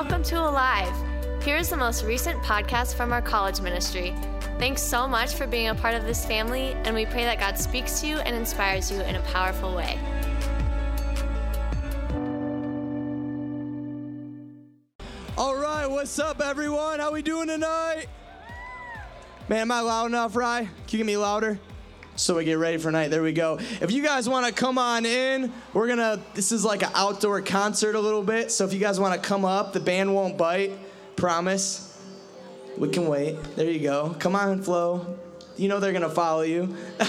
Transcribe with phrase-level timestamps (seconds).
[0.00, 0.94] Welcome to Alive.
[1.42, 4.14] Here's the most recent podcast from our college ministry.
[4.56, 7.58] Thanks so much for being a part of this family, and we pray that God
[7.58, 9.98] speaks to you and inspires you in a powerful way.
[15.36, 17.00] All right, what's up, everyone?
[17.00, 18.06] How we doing tonight?
[19.48, 20.60] Man, am I loud enough, Rye?
[20.60, 21.58] Can you get me louder?
[22.18, 23.12] So we get ready for night.
[23.12, 23.60] There we go.
[23.80, 26.20] If you guys want to come on in, we're gonna.
[26.34, 28.50] This is like an outdoor concert a little bit.
[28.50, 30.72] So if you guys want to come up, the band won't bite.
[31.14, 31.96] Promise.
[32.76, 33.40] We can wait.
[33.54, 34.16] There you go.
[34.18, 35.16] Come on, Flo.
[35.56, 36.76] You know they're gonna follow you.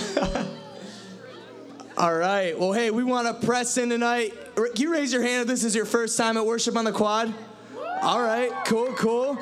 [1.98, 2.57] All right.
[2.57, 4.34] Well, hey, we want to press in tonight.
[4.55, 6.91] Can you raise your hand if this is your first time at worship on the
[6.91, 7.34] quad?
[8.03, 8.51] All right.
[8.65, 8.93] Cool.
[8.93, 9.39] Cool.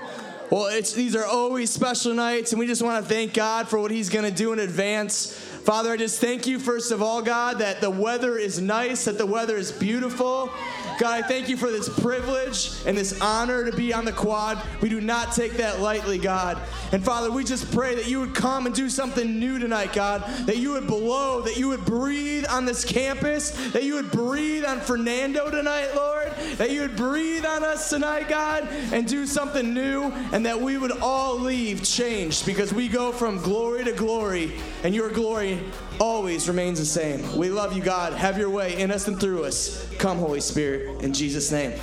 [0.50, 3.80] Well, it's, these are always special nights, and we just want to thank God for
[3.80, 5.38] what He's going to do in advance.
[5.68, 9.18] Father, I just thank you, first of all, God, that the weather is nice, that
[9.18, 10.50] the weather is beautiful.
[11.00, 14.59] God, I thank you for this privilege and this honor to be on the quad.
[14.81, 16.59] We do not take that lightly, God.
[16.92, 20.23] And Father, we just pray that you would come and do something new tonight, God.
[20.48, 24.66] That you would blow, that you would breathe on this campus, that you would breathe
[24.66, 26.34] on Fernando tonight, Lord.
[26.58, 30.78] That you would breathe on us tonight, God, and do something new, and that we
[30.78, 34.53] would all leave changed because we go from glory to glory,
[34.84, 35.59] and your glory
[36.00, 37.38] always remains the same.
[37.38, 38.14] We love you, God.
[38.14, 39.88] Have your way in us and through us.
[39.98, 41.73] Come, Holy Spirit, in Jesus' name.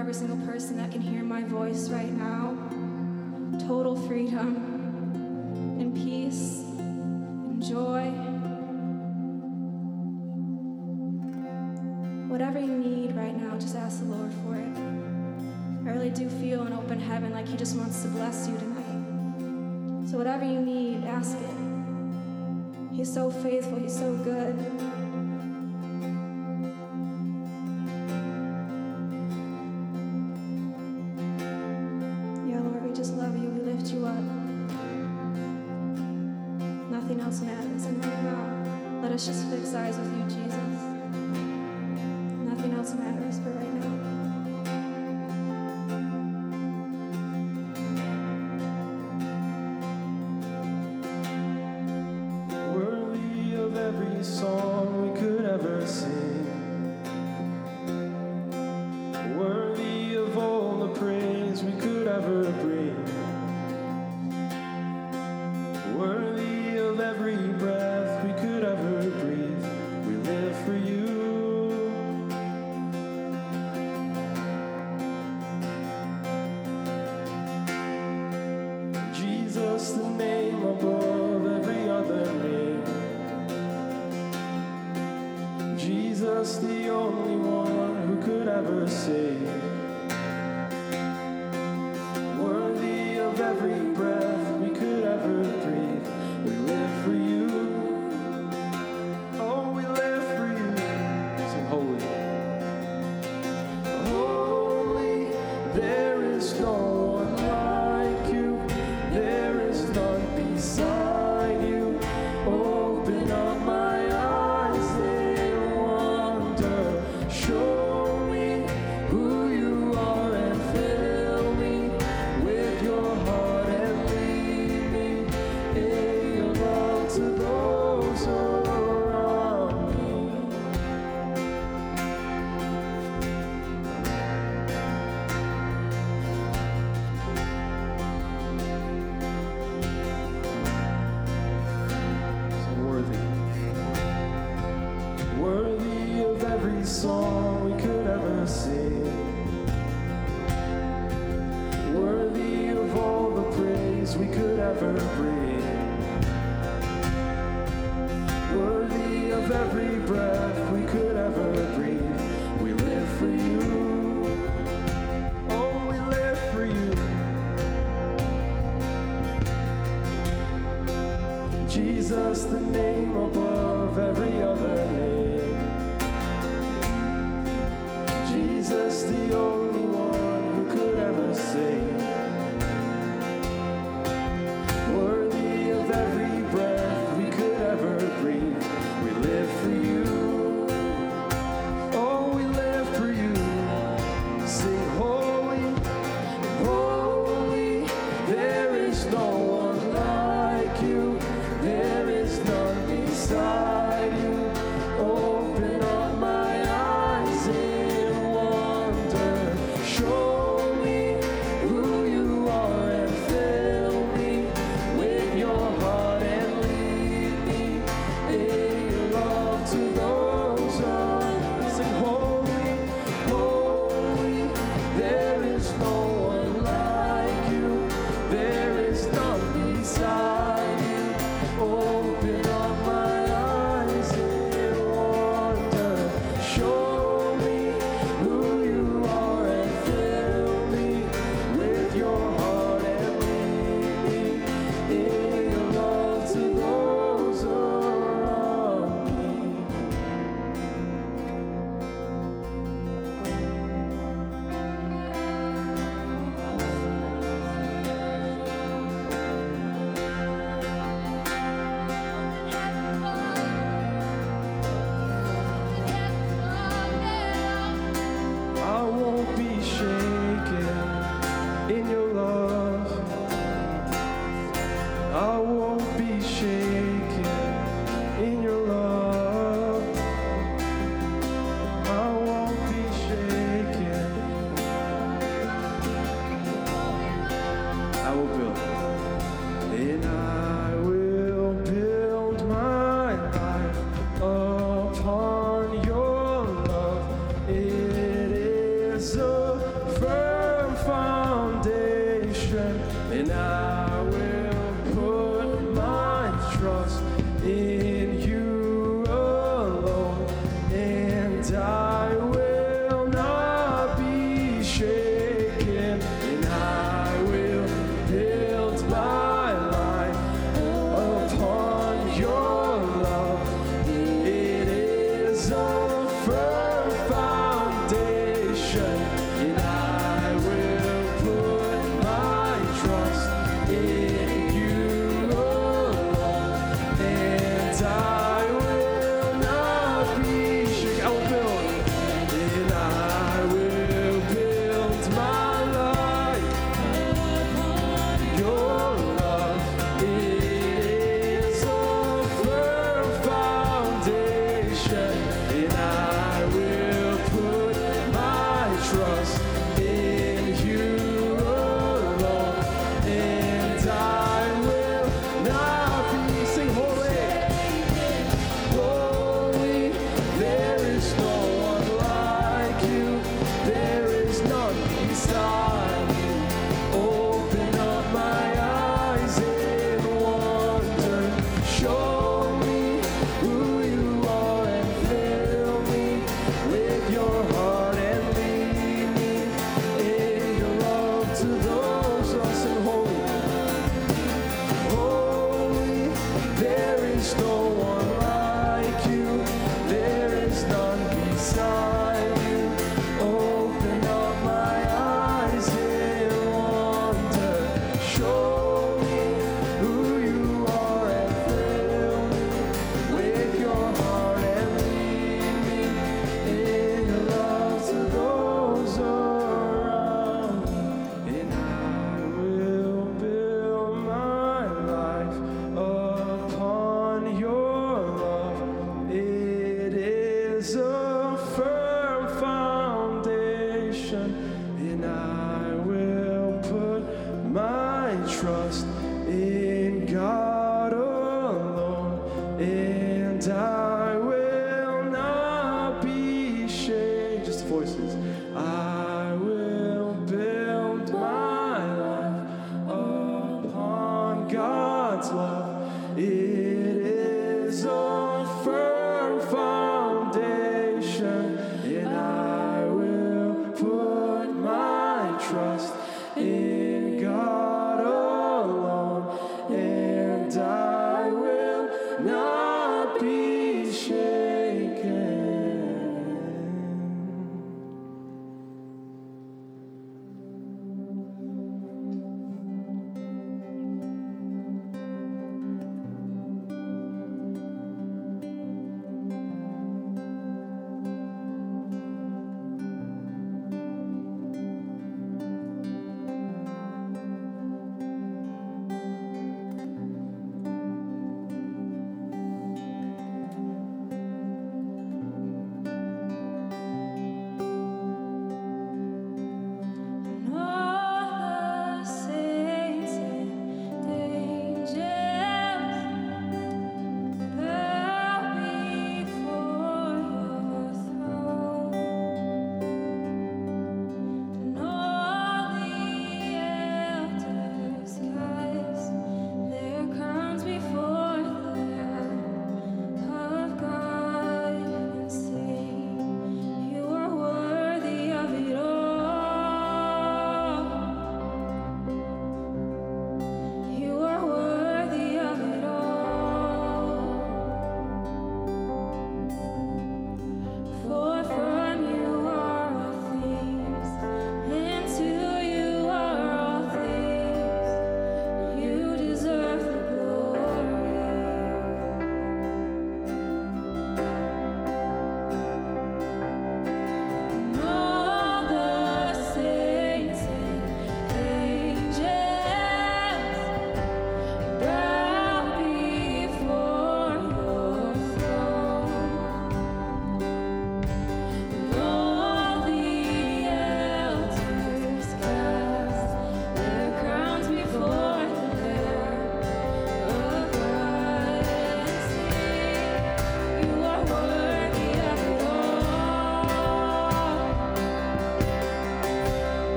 [0.00, 2.56] every single person that can hear my voice right now
[3.66, 4.56] total freedom
[5.78, 8.06] and peace and joy.
[12.30, 14.76] Whatever you need right now, just ask the Lord for it.
[15.86, 20.08] I really do feel an open heaven like He just wants to bless you tonight.
[20.08, 22.96] So, whatever you need, ask it.
[22.96, 24.56] He's so faithful, He's so good.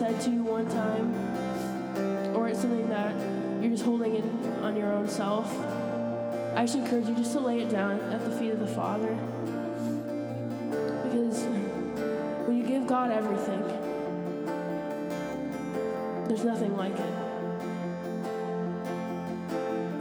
[0.00, 3.14] Said to you one time, or it's something that
[3.60, 5.46] you're just holding in on your own self,
[6.56, 9.14] I just encourage you just to lay it down at the feet of the Father.
[11.04, 11.42] Because
[12.46, 13.60] when you give God everything,
[16.28, 17.14] there's nothing like it.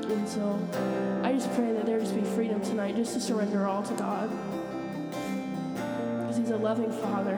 [0.10, 0.58] And so
[1.26, 4.30] I just pray that there just be freedom tonight just to surrender all to God.
[6.22, 7.36] Because He's a loving Father,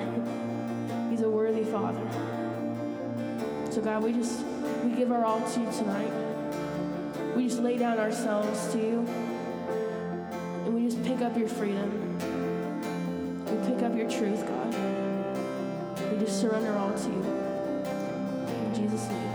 [3.83, 4.45] God, we just
[4.83, 6.11] we give our all to you tonight.
[7.35, 8.99] We just lay down ourselves to you.
[10.65, 12.17] And we just pick up your freedom.
[13.45, 14.75] We pick up your truth, God.
[16.11, 17.23] We just surrender all to you.
[18.65, 19.30] In Jesus' name.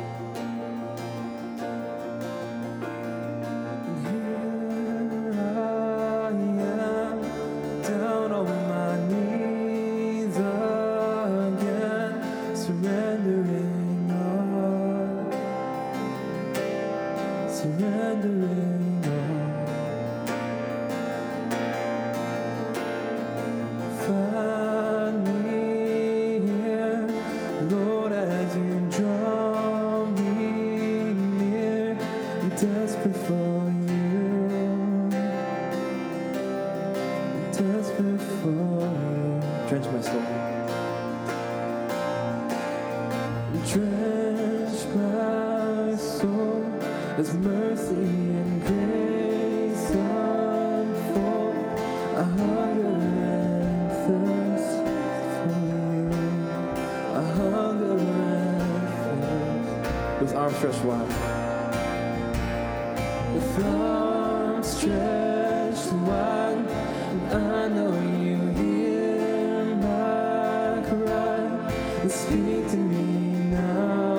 [72.08, 72.16] Cry.
[72.16, 74.16] Speak to me now.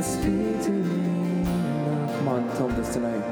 [0.00, 2.16] Speak to me now.
[2.16, 3.24] Come on, tell them this tonight.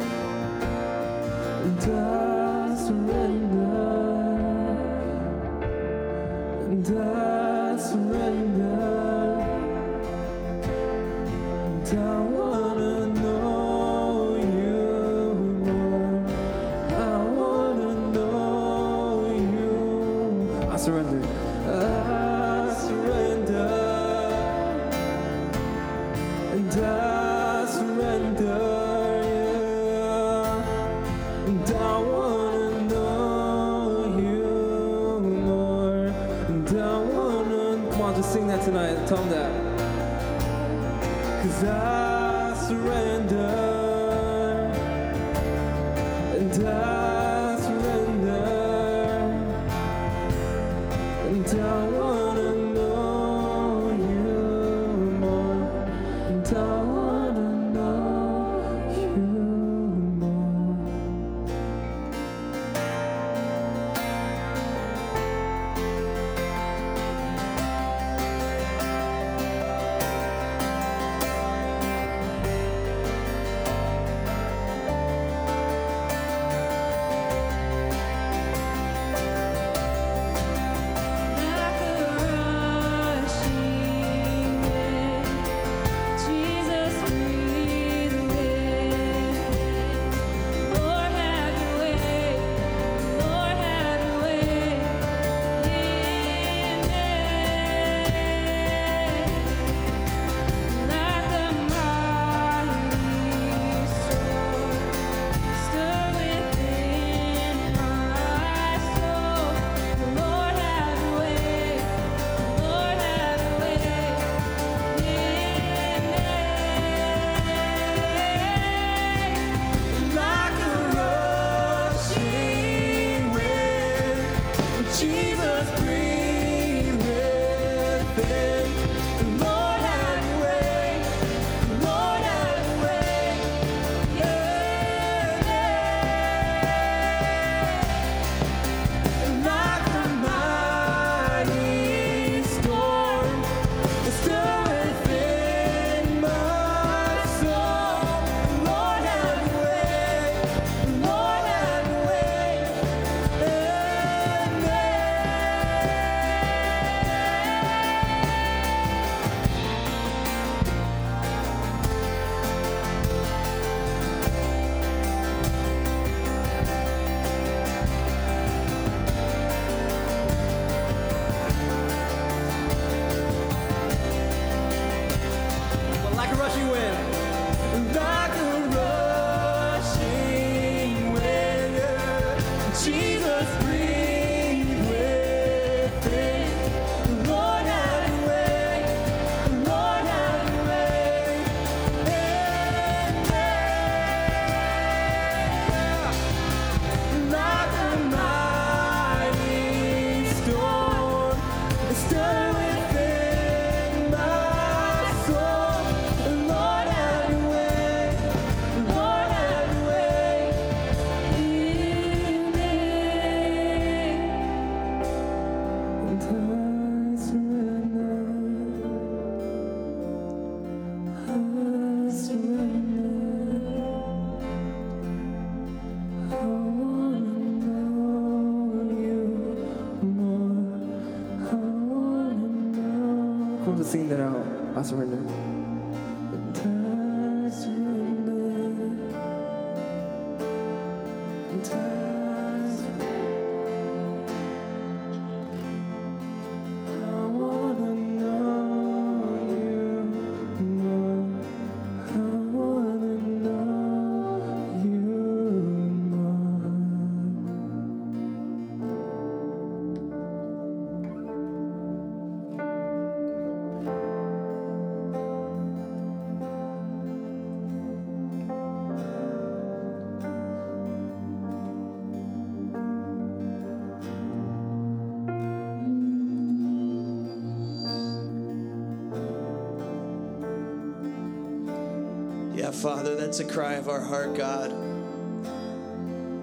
[282.85, 284.71] Father, that's a cry of our heart, God.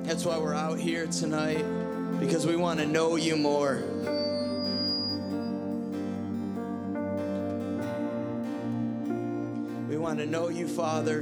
[0.03, 1.63] That's why we're out here tonight,
[2.19, 3.83] because we want to know you more.
[9.87, 11.21] We want to know you, Father.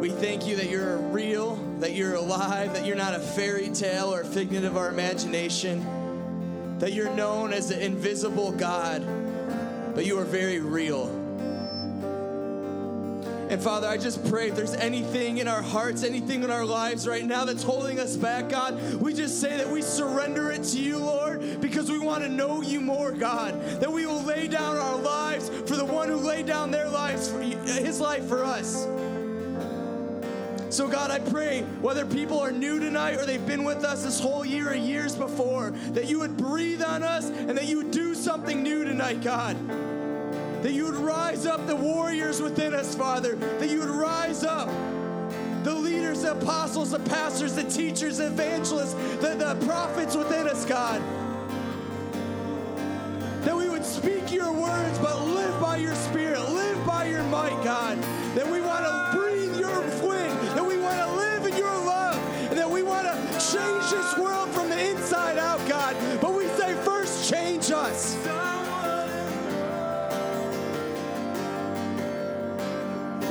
[0.00, 4.06] We thank you that you're real, that you're alive, that you're not a fairy tale
[4.06, 9.04] or a figment of our imagination, that you're known as the invisible God,
[9.94, 11.21] but you are very real.
[13.52, 17.06] And Father, I just pray if there's anything in our hearts, anything in our lives
[17.06, 20.80] right now that's holding us back, God, we just say that we surrender it to
[20.80, 23.52] you, Lord, because we want to know you more, God.
[23.78, 27.30] That we will lay down our lives for the one who laid down their lives,
[27.30, 28.84] for his life for us.
[30.74, 34.18] So, God, I pray whether people are new tonight or they've been with us this
[34.18, 37.90] whole year or years before, that you would breathe on us and that you would
[37.90, 39.58] do something new tonight, God.
[40.62, 43.34] That you would rise up the warriors within us, Father.
[43.34, 44.68] That you would rise up
[45.64, 50.64] the leaders, the apostles, the pastors, the teachers, the evangelists, the, the prophets within us,
[50.64, 51.02] God.
[53.42, 57.60] That we would speak your words, but live by your spirit, live by your might,
[57.64, 57.98] God.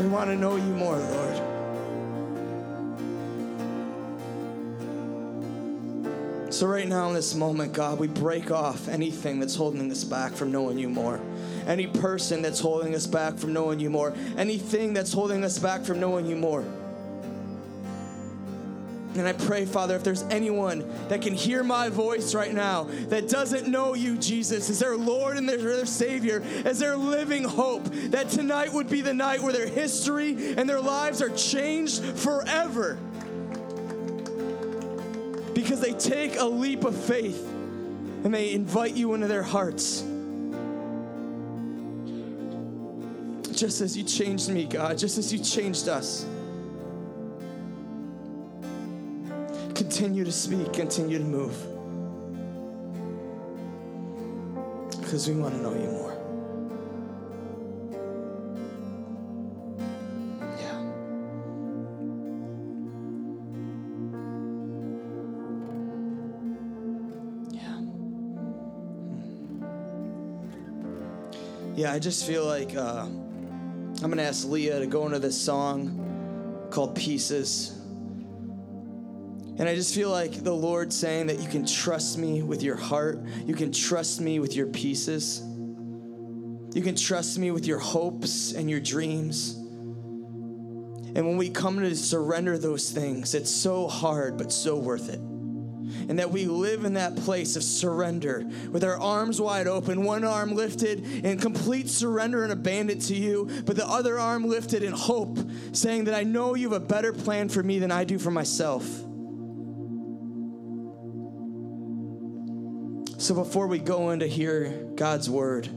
[0.01, 1.35] We want to know you more, Lord.
[6.51, 10.31] So, right now in this moment, God, we break off anything that's holding us back
[10.31, 11.21] from knowing you more.
[11.67, 14.15] Any person that's holding us back from knowing you more.
[14.37, 16.65] Anything that's holding us back from knowing you more.
[19.16, 23.28] And I pray, Father, if there's anyone that can hear my voice right now that
[23.28, 28.30] doesn't know you, Jesus, as their Lord and their, Savior, as their living hope, that
[28.30, 32.97] tonight would be the night where their history and their lives are changed forever.
[35.53, 37.45] Because they take a leap of faith
[38.24, 40.05] and they invite you into their hearts.
[43.51, 46.26] Just as you changed me, God, just as you changed us.
[49.82, 51.57] Continue to speak, continue to move.
[55.01, 56.11] Because we want to know you more.
[67.57, 67.89] Hmm.
[71.75, 75.97] yeah i just feel like uh, i'm gonna ask leah to go into this song
[76.69, 77.80] called pieces
[79.57, 82.75] and I just feel like the Lord saying that you can trust me with your
[82.77, 85.41] heart, you can trust me with your pieces,
[86.73, 89.55] you can trust me with your hopes and your dreams.
[91.13, 95.19] And when we come to surrender those things, it's so hard, but so worth it.
[95.19, 100.23] And that we live in that place of surrender with our arms wide open, one
[100.23, 104.93] arm lifted in complete surrender and abandon to you, but the other arm lifted in
[104.93, 105.37] hope,
[105.73, 108.31] saying that I know you have a better plan for me than I do for
[108.31, 108.85] myself.
[113.22, 115.69] So before we go in to hear God's word,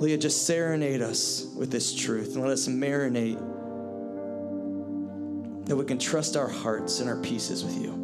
[0.00, 3.40] Leah, just serenade us with this truth and let us marinate
[5.66, 8.03] that we can trust our hearts and our pieces with you.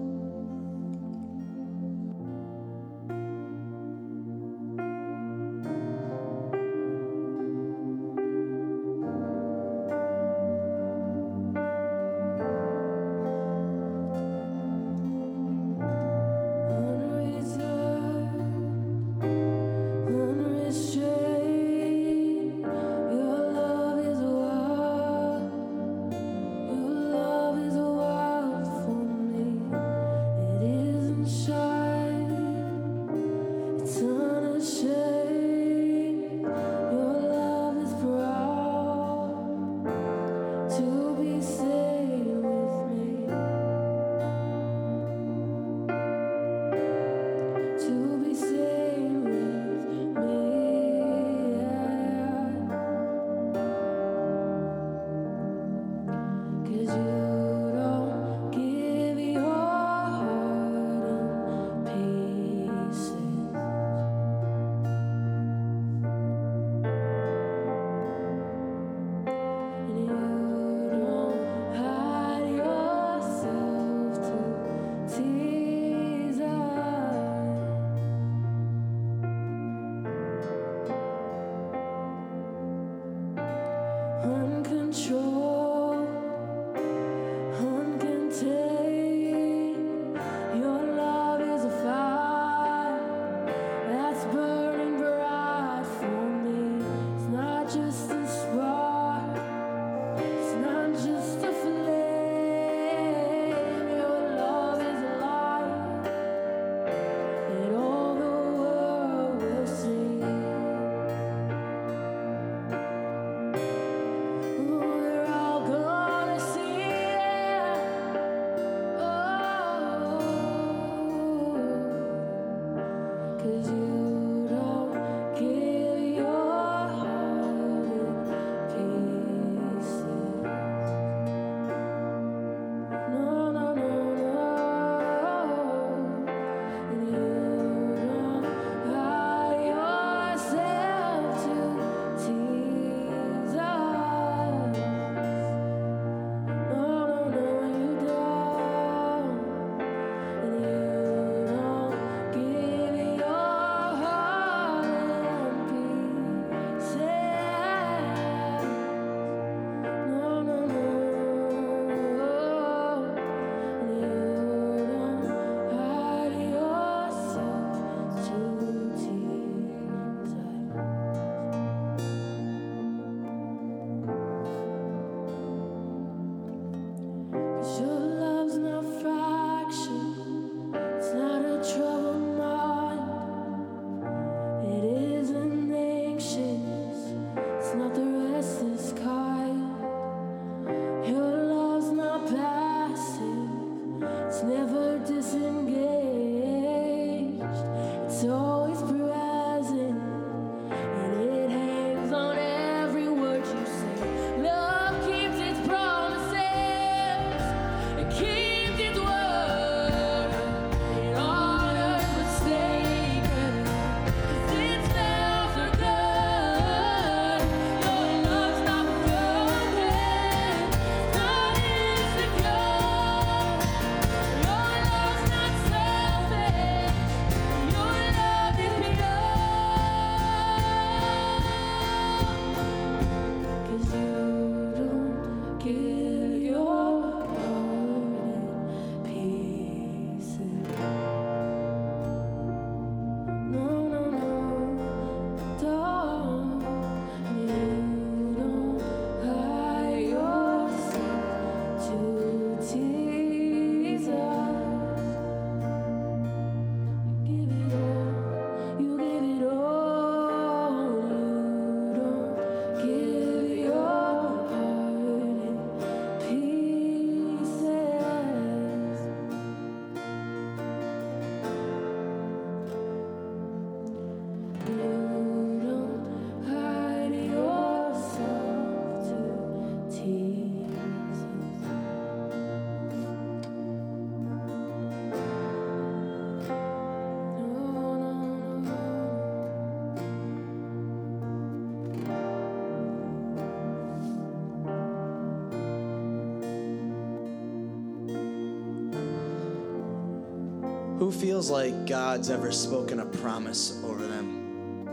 [301.11, 304.87] Feels like God's ever spoken a promise over them?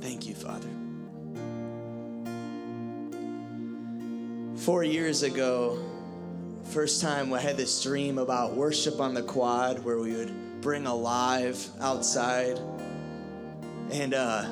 [0.00, 0.68] Thank you, Father.
[4.56, 5.78] Four years ago,
[6.64, 10.86] first time I had this dream about worship on the quad where we would bring
[10.86, 12.58] a live outside.
[13.92, 14.46] And uh,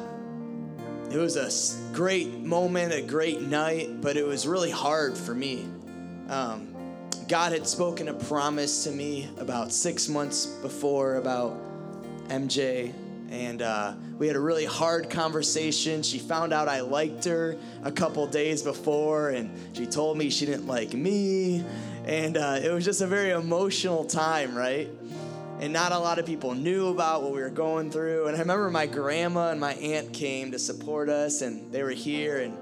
[1.11, 1.51] it was a
[1.93, 5.67] great moment, a great night, but it was really hard for me.
[6.29, 6.76] Um,
[7.29, 11.59] God had spoken a promise to me about six months before about
[12.29, 12.95] MJ,
[13.31, 16.05] and uh, we had a really hard conversation.
[16.05, 20.47] She found out I liked her a couple days before, and she told me she
[20.47, 21.65] didn't like me,
[22.05, 24.89] and uh, it was just a very emotional time, right?
[25.59, 28.27] And not a lot of people knew about what we were going through.
[28.27, 31.91] And I remember my grandma and my aunt came to support us, and they were
[31.91, 32.57] here, and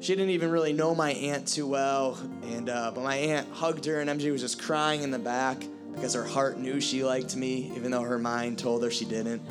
[0.00, 3.84] she didn't even really know my aunt too well, and uh, but my aunt hugged
[3.84, 5.62] her, and MJ was just crying in the back
[5.94, 9.42] because her heart knew she liked me, even though her mind told her she didn't.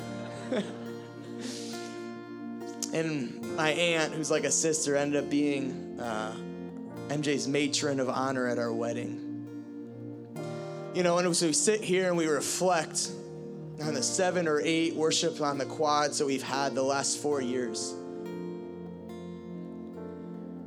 [2.94, 6.36] and my aunt, who's like a sister, ended up being uh,
[7.10, 9.26] MJ's matron of honor at our wedding.
[10.96, 13.12] You know, and so we sit here and we reflect
[13.84, 17.40] on the seven or eight worship on the quads that we've had the last four
[17.40, 17.94] years.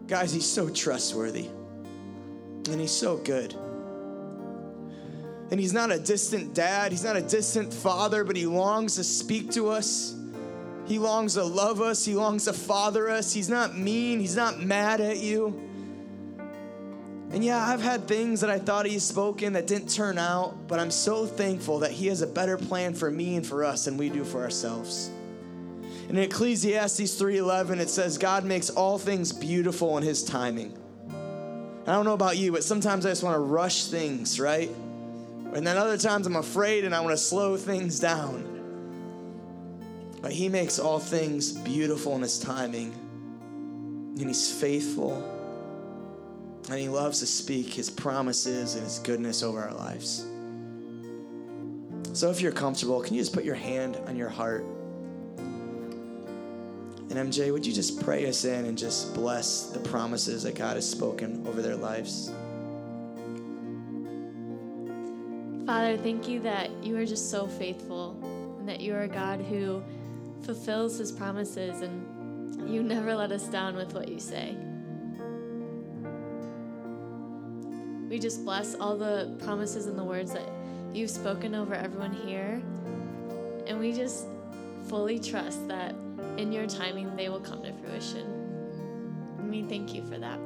[0.07, 1.49] Guys, he's so trustworthy.
[2.71, 3.55] And he's so good.
[5.51, 9.05] And he's not a distant dad, he's not a distant father, but he longs to
[9.05, 10.15] speak to us.
[10.87, 13.33] He longs to love us, he longs to father us.
[13.33, 15.69] He's not mean, he's not mad at you.
[17.33, 20.79] And yeah, I've had things that I thought he's spoken that didn't turn out, but
[20.79, 23.97] I'm so thankful that he has a better plan for me and for us than
[23.97, 25.11] we do for ourselves.
[26.13, 30.77] In Ecclesiastes 3:11 it says God makes all things beautiful in his timing.
[31.87, 34.71] I don't know about you, but sometimes I just want to rush things, right?
[35.55, 38.45] And then other times I'm afraid and I want to slow things down.
[40.21, 42.93] But he makes all things beautiful in his timing.
[44.19, 45.15] And he's faithful.
[46.69, 50.27] And he loves to speak his promises and his goodness over our lives.
[52.13, 54.67] So if you're comfortable, can you just put your hand on your heart?
[57.15, 60.77] And MJ, would you just pray us in and just bless the promises that God
[60.77, 62.33] has spoken over their lives?
[65.67, 68.17] Father, thank you that you are just so faithful
[68.59, 69.83] and that you are a God who
[70.41, 74.57] fulfills his promises and you never let us down with what you say.
[78.09, 80.49] We just bless all the promises and the words that
[80.95, 82.63] you've spoken over everyone here.
[83.67, 84.25] And we just
[84.89, 85.95] fully trust that
[86.37, 88.27] in your timing they will come to fruition.
[89.39, 90.39] And we thank you for that.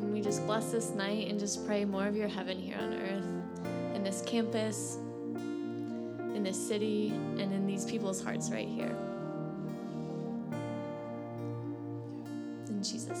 [0.00, 2.94] And we just bless this night and just pray more of your heaven here on
[2.94, 3.26] earth,
[3.94, 4.98] in this campus,
[6.34, 8.94] in this city, and in these people's hearts right here.
[12.68, 13.19] In Jesus'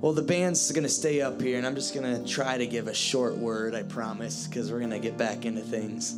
[0.00, 2.66] Well, the band's going to stay up here, and I'm just going to try to
[2.66, 6.16] give a short word, I promise, because we're going to get back into things.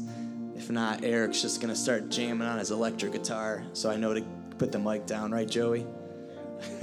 [0.57, 4.15] If not, Eric's just going to start jamming on his electric guitar, so I know
[4.15, 4.23] to
[4.59, 5.87] put the mic down, right, Joey?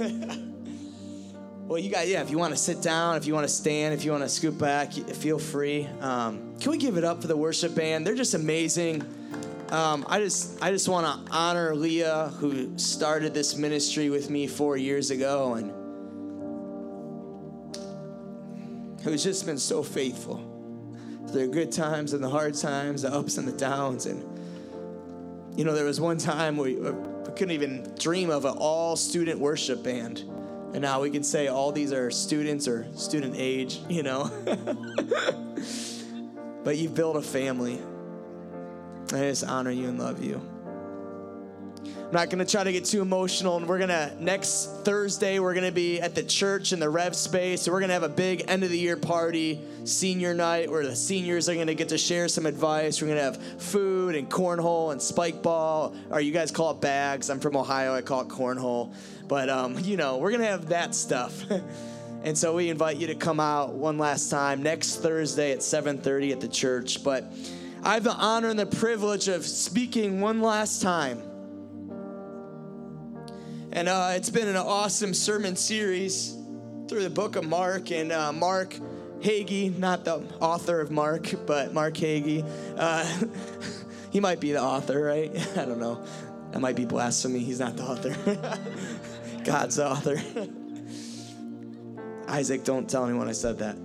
[1.66, 3.92] well, you guys, yeah, if you want to sit down, if you want to stand,
[3.92, 5.86] if you want to scoot back, feel free.
[6.00, 8.06] Um, can we give it up for the worship band?
[8.06, 9.04] They're just amazing.
[9.68, 14.46] Um, I just I just want to honor Leah, who started this ministry with me
[14.46, 15.85] four years ago, and
[19.06, 20.36] who's just been so faithful
[21.28, 24.06] through the good times and the hard times, the ups and the downs.
[24.06, 24.24] And
[25.56, 28.96] you know, there was one time we, uh, we couldn't even dream of an all
[28.96, 30.24] student worship band.
[30.72, 34.30] And now we can say all these are students or student age, you know.
[36.64, 37.80] but you've built a family.
[39.12, 40.40] I just honor you and love you.
[42.06, 43.56] I'm not going to try to get too emotional.
[43.56, 46.88] And we're going to, next Thursday, we're going to be at the church in the
[46.88, 47.62] Rev space.
[47.62, 50.84] So we're going to have a big end of the year party, senior night, where
[50.84, 53.02] the seniors are going to get to share some advice.
[53.02, 56.80] We're going to have food and cornhole and spike ball, or you guys call it
[56.80, 57.28] bags.
[57.28, 58.94] I'm from Ohio, I call it cornhole.
[59.26, 61.42] But, um, you know, we're going to have that stuff.
[62.22, 66.30] and so we invite you to come out one last time next Thursday at 7:30
[66.30, 67.02] at the church.
[67.02, 67.24] But
[67.82, 71.20] I have the honor and the privilege of speaking one last time.
[73.76, 76.34] And uh, it's been an awesome sermon series
[76.88, 77.90] through the book of Mark.
[77.90, 78.74] And uh, Mark
[79.20, 82.42] Hagee, not the author of Mark, but Mark Hagee,
[82.78, 83.04] uh,
[84.10, 85.30] he might be the author, right?
[85.58, 86.02] I don't know.
[86.52, 87.40] That might be blasphemy.
[87.40, 88.16] He's not the author.
[89.44, 90.22] God's author.
[92.28, 93.76] Isaac, don't tell anyone I said that.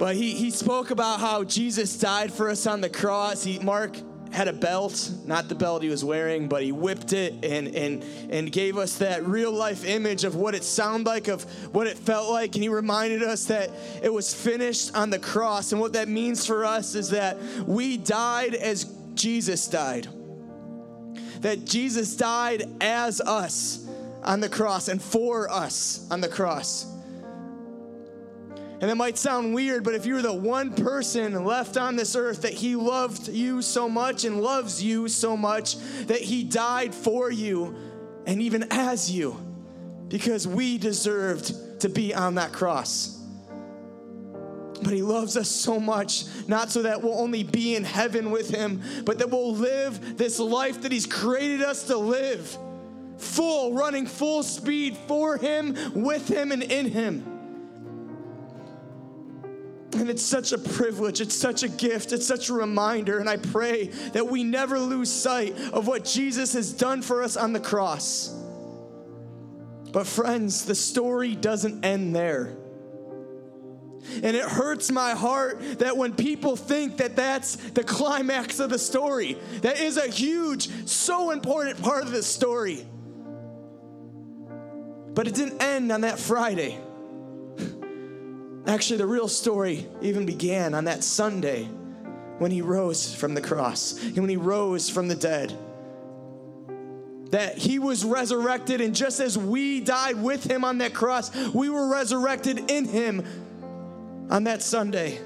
[0.00, 3.44] But he, he spoke about how Jesus died for us on the cross.
[3.44, 3.96] He, Mark
[4.34, 8.04] had a belt, not the belt he was wearing, but he whipped it and, and,
[8.30, 11.96] and gave us that real life image of what it sounded like, of what it
[11.96, 12.52] felt like.
[12.54, 13.70] And he reminded us that
[14.02, 15.70] it was finished on the cross.
[15.70, 20.08] And what that means for us is that we died as Jesus died.
[21.42, 23.86] That Jesus died as us
[24.24, 26.86] on the cross and for us on the cross.
[28.80, 32.42] And it might sound weird, but if you're the one person left on this earth
[32.42, 37.30] that He loved you so much and loves you so much that He died for
[37.30, 37.74] you
[38.26, 39.38] and even as you,
[40.08, 43.20] because we deserved to be on that cross.
[44.82, 48.50] But He loves us so much, not so that we'll only be in heaven with
[48.50, 52.58] Him, but that we'll live this life that He's created us to live
[53.18, 57.33] full, running full speed for Him, with Him, and in Him.
[59.94, 63.18] And it's such a privilege, it's such a gift, it's such a reminder.
[63.18, 67.36] And I pray that we never lose sight of what Jesus has done for us
[67.36, 68.34] on the cross.
[69.92, 72.56] But, friends, the story doesn't end there.
[74.22, 78.78] And it hurts my heart that when people think that that's the climax of the
[78.78, 82.84] story, that is a huge, so important part of the story.
[85.14, 86.78] But it didn't end on that Friday.
[88.66, 91.64] Actually, the real story even began on that Sunday
[92.38, 95.56] when he rose from the cross and when he rose from the dead.
[97.30, 101.68] That he was resurrected, and just as we died with him on that cross, we
[101.68, 103.24] were resurrected in him
[104.30, 105.18] on that Sunday.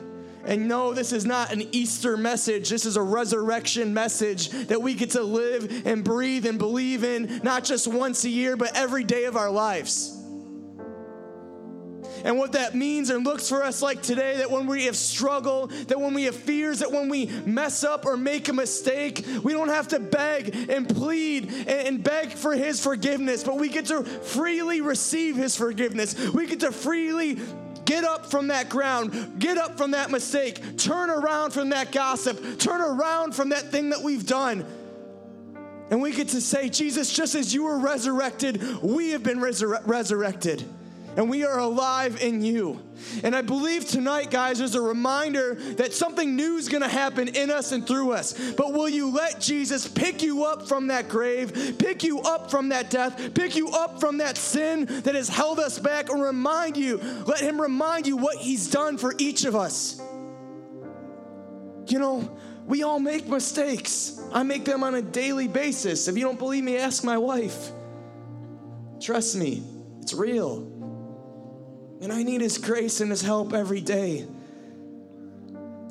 [0.44, 2.70] And no, this is not an Easter message.
[2.70, 7.40] This is a resurrection message that we get to live and breathe and believe in,
[7.44, 10.17] not just once a year, but every day of our lives.
[12.24, 15.66] And what that means and looks for us like today that when we have struggle,
[15.66, 19.52] that when we have fears, that when we mess up or make a mistake, we
[19.52, 24.02] don't have to beg and plead and beg for His forgiveness, but we get to
[24.02, 26.16] freely receive His forgiveness.
[26.30, 27.38] We get to freely
[27.84, 32.58] get up from that ground, get up from that mistake, turn around from that gossip,
[32.58, 34.66] turn around from that thing that we've done.
[35.90, 39.80] And we get to say, Jesus, just as you were resurrected, we have been resur-
[39.86, 40.64] resurrected
[41.18, 42.80] and we are alive in you.
[43.24, 47.26] And I believe tonight, guys, is a reminder that something new is going to happen
[47.26, 48.52] in us and through us.
[48.52, 52.68] But will you let Jesus pick you up from that grave, pick you up from
[52.68, 56.76] that death, pick you up from that sin that has held us back, and remind
[56.76, 60.00] you, let Him remind you what He's done for each of us?
[61.88, 64.20] You know, we all make mistakes.
[64.32, 66.06] I make them on a daily basis.
[66.06, 67.72] If you don't believe me, ask my wife.
[69.00, 69.64] Trust me,
[70.00, 70.77] it's real.
[72.00, 74.26] And I need His grace and His help every day.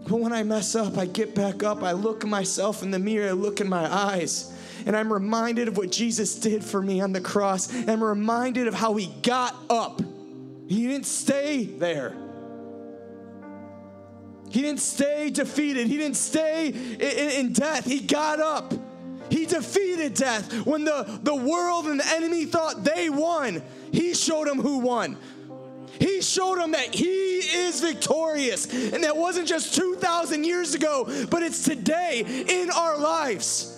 [0.07, 1.83] But when I mess up, I get back up.
[1.83, 4.53] I look at myself in the mirror, I look in my eyes,
[4.85, 7.73] and I'm reminded of what Jesus did for me on the cross.
[7.87, 10.01] I'm reminded of how He got up.
[10.67, 12.15] He didn't stay there.
[14.49, 15.87] He didn't stay defeated.
[15.87, 17.85] He didn't stay in, in, death.
[17.85, 18.73] He got up.
[19.29, 20.65] He defeated death.
[20.65, 25.17] When the, the world and the enemy thought they won, He showed them who won.
[25.99, 28.65] He showed them that He is victorious.
[28.93, 33.73] And that wasn't just 2,000 years ago, but it's today in our lives.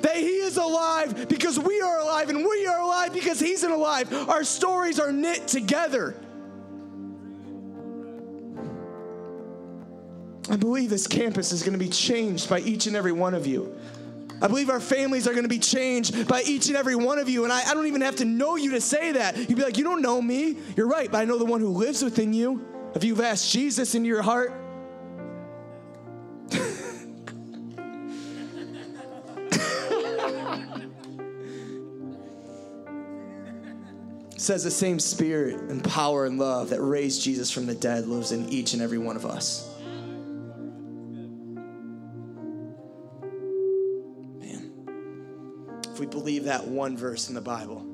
[0.00, 4.12] That He is alive because we are alive, and we are alive because He's alive.
[4.28, 6.16] Our stories are knit together.
[10.50, 13.46] I believe this campus is going to be changed by each and every one of
[13.46, 13.72] you.
[14.42, 17.28] I believe our families are going to be changed by each and every one of
[17.28, 17.44] you.
[17.44, 19.36] And I, I, don't even have to know you to say that.
[19.36, 20.56] You'd be like, You don't know me.
[20.76, 22.66] You're right, but I know the one who lives within you.
[22.94, 24.52] If you've asked Jesus into your heart,
[34.36, 38.32] says the same spirit and power and love that raised Jesus from the dead lives
[38.32, 39.69] in each and every one of us.
[46.00, 47.86] We believe that one verse in the Bible,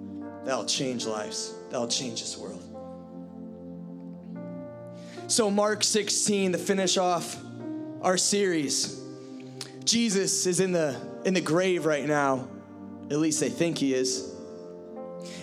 [0.45, 2.63] that'll change lives, that'll change this world.
[5.27, 7.37] So, Mark 16, to finish off
[8.01, 9.03] our series,
[9.85, 12.47] Jesus is in the, in the grave right now.
[13.11, 14.33] At least they think he is.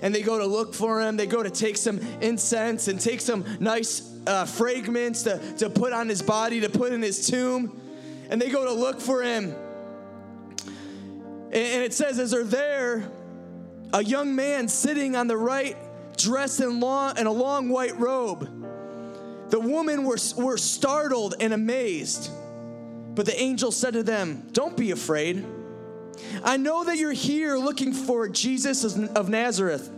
[0.01, 1.17] And they go to look for him.
[1.17, 5.91] They go to take some incense and take some nice uh, fragments to, to put
[5.91, 7.81] on his body, to put in his tomb.
[8.29, 9.53] And they go to look for him.
[11.53, 13.07] And it says, as they're there,
[13.93, 15.77] a young man sitting on the right,
[16.17, 18.49] dressed in, long, in a long white robe.
[19.51, 22.31] The women were, were startled and amazed.
[23.13, 25.45] But the angel said to them, Don't be afraid.
[26.43, 29.91] I know that you're here looking for Jesus of Nazareth,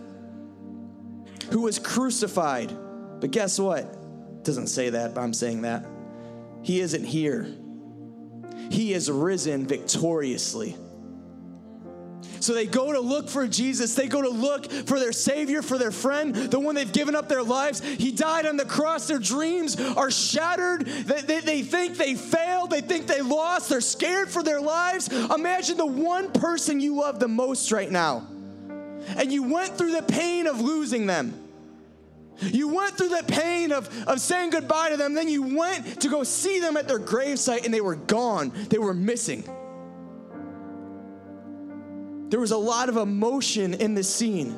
[1.52, 2.76] who was crucified.
[3.22, 3.80] But guess what?
[3.80, 5.86] It doesn't say that, but I'm saying that.
[6.64, 7.48] He isn't here.
[8.70, 10.76] He is risen victoriously.
[12.40, 13.96] So they go to look for Jesus.
[13.96, 17.28] They go to look for their Savior, for their friend, the one they've given up
[17.28, 17.82] their lives.
[17.82, 19.08] He died on the cross.
[19.08, 20.86] Their dreams are shattered.
[20.86, 22.70] They, they, they think they failed.
[22.70, 23.70] They think they lost.
[23.70, 25.12] They're scared for their lives.
[25.12, 28.28] Imagine the one person you love the most right now.
[29.18, 31.42] And you went through the pain of losing them.
[32.42, 35.14] You went through the pain of, of saying goodbye to them.
[35.14, 38.52] Then you went to go see them at their gravesite and they were gone.
[38.70, 39.48] They were missing.
[42.30, 44.58] There was a lot of emotion in this scene.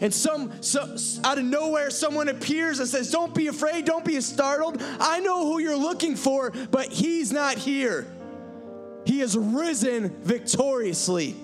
[0.00, 4.20] And some, so, out of nowhere, someone appears and says, Don't be afraid, don't be
[4.20, 4.82] startled.
[5.00, 8.06] I know who you're looking for, but he's not here.
[9.04, 11.34] He has risen victoriously.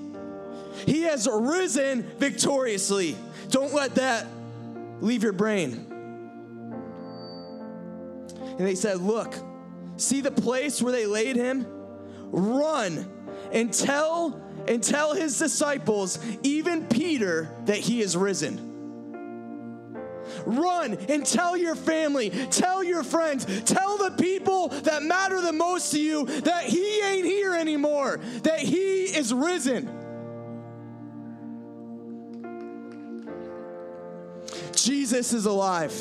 [0.84, 3.16] He has risen victoriously.
[3.48, 4.26] Don't let that
[5.00, 5.86] leave your brain.
[8.58, 9.34] And they said, Look,
[9.96, 11.66] see the place where they laid him?
[12.30, 13.10] Run
[13.52, 18.66] and tell and tell his disciples, even Peter, that he is risen.
[20.44, 25.92] Run and tell your family, tell your friends, tell the people that matter the most
[25.92, 29.88] to you that he ain't here anymore, that he is risen.
[34.74, 35.94] Jesus is alive.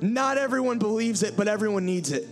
[0.00, 2.28] Not everyone believes it, but everyone needs it.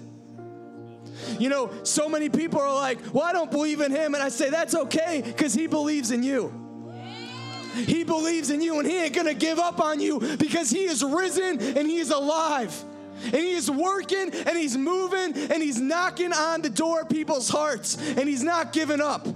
[1.39, 4.14] You know, so many people are like, well, I don't believe in him.
[4.14, 6.53] And I say, that's okay because he believes in you.
[7.75, 11.03] He believes in you and he ain't gonna give up on you because he is
[11.03, 12.85] risen and he is alive.
[13.25, 17.49] And he is working and he's moving and he's knocking on the door of people's
[17.49, 19.27] hearts and he's not giving up.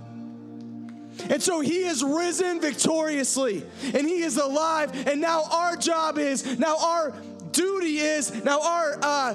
[1.30, 5.08] And so he is risen victoriously and he is alive.
[5.08, 7.14] And now our job is, now our
[7.52, 9.34] duty is, now our uh,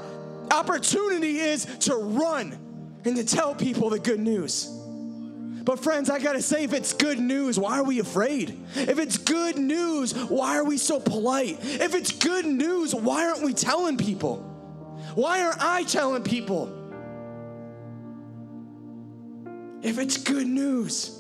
[0.52, 2.58] opportunity is to run
[3.06, 4.68] and to tell people the good news.
[5.64, 8.60] But, friends, I gotta say, if it's good news, why are we afraid?
[8.76, 11.58] If it's good news, why are we so polite?
[11.62, 14.38] If it's good news, why aren't we telling people?
[15.16, 16.80] Why aren't I telling people?
[19.82, 21.18] If it's good news,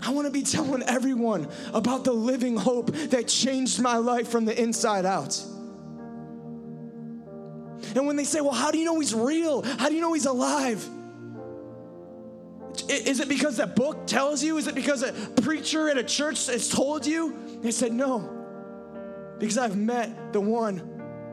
[0.00, 4.60] I wanna be telling everyone about the living hope that changed my life from the
[4.60, 5.40] inside out.
[7.94, 9.62] And when they say, well, how do you know he's real?
[9.62, 10.86] How do you know he's alive?
[12.88, 14.56] Is it because that book tells you?
[14.56, 15.12] Is it because a
[15.42, 17.36] preacher at a church has told you?
[17.60, 18.34] They said, no.
[19.38, 20.82] Because I've met the one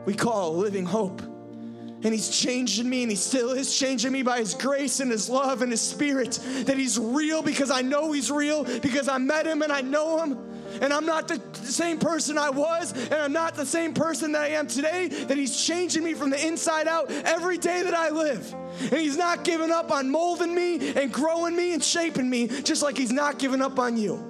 [0.04, 1.22] we call living hope.
[1.22, 5.28] And he's changing me, and he still is changing me by his grace and his
[5.28, 6.38] love and his spirit.
[6.66, 10.22] That he's real because I know he's real, because I met him and I know
[10.22, 10.38] him
[10.80, 14.42] and I'm not the same person I was, and I'm not the same person that
[14.42, 18.10] I am today, that He's changing me from the inside out every day that I
[18.10, 18.52] live.
[18.80, 22.82] And He's not giving up on molding me and growing me and shaping me, just
[22.82, 24.22] like He's not giving up on you.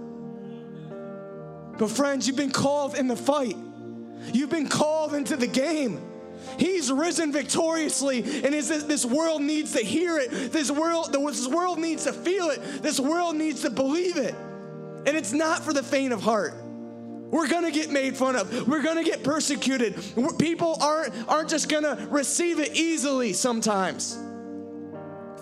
[1.79, 3.57] But, friends, you've been called in the fight,
[4.33, 6.01] you've been called into the game.
[6.59, 10.53] He's risen victoriously, and is this, this world needs to hear it.
[10.53, 12.83] This world, this world needs to feel it.
[12.83, 14.35] This world needs to believe it.
[15.07, 16.55] And it's not for the faint of heart.
[17.31, 18.69] We're gonna get made fun of.
[18.69, 19.95] We're gonna get persecuted.
[20.39, 24.19] People aren't, aren't just gonna receive it easily sometimes.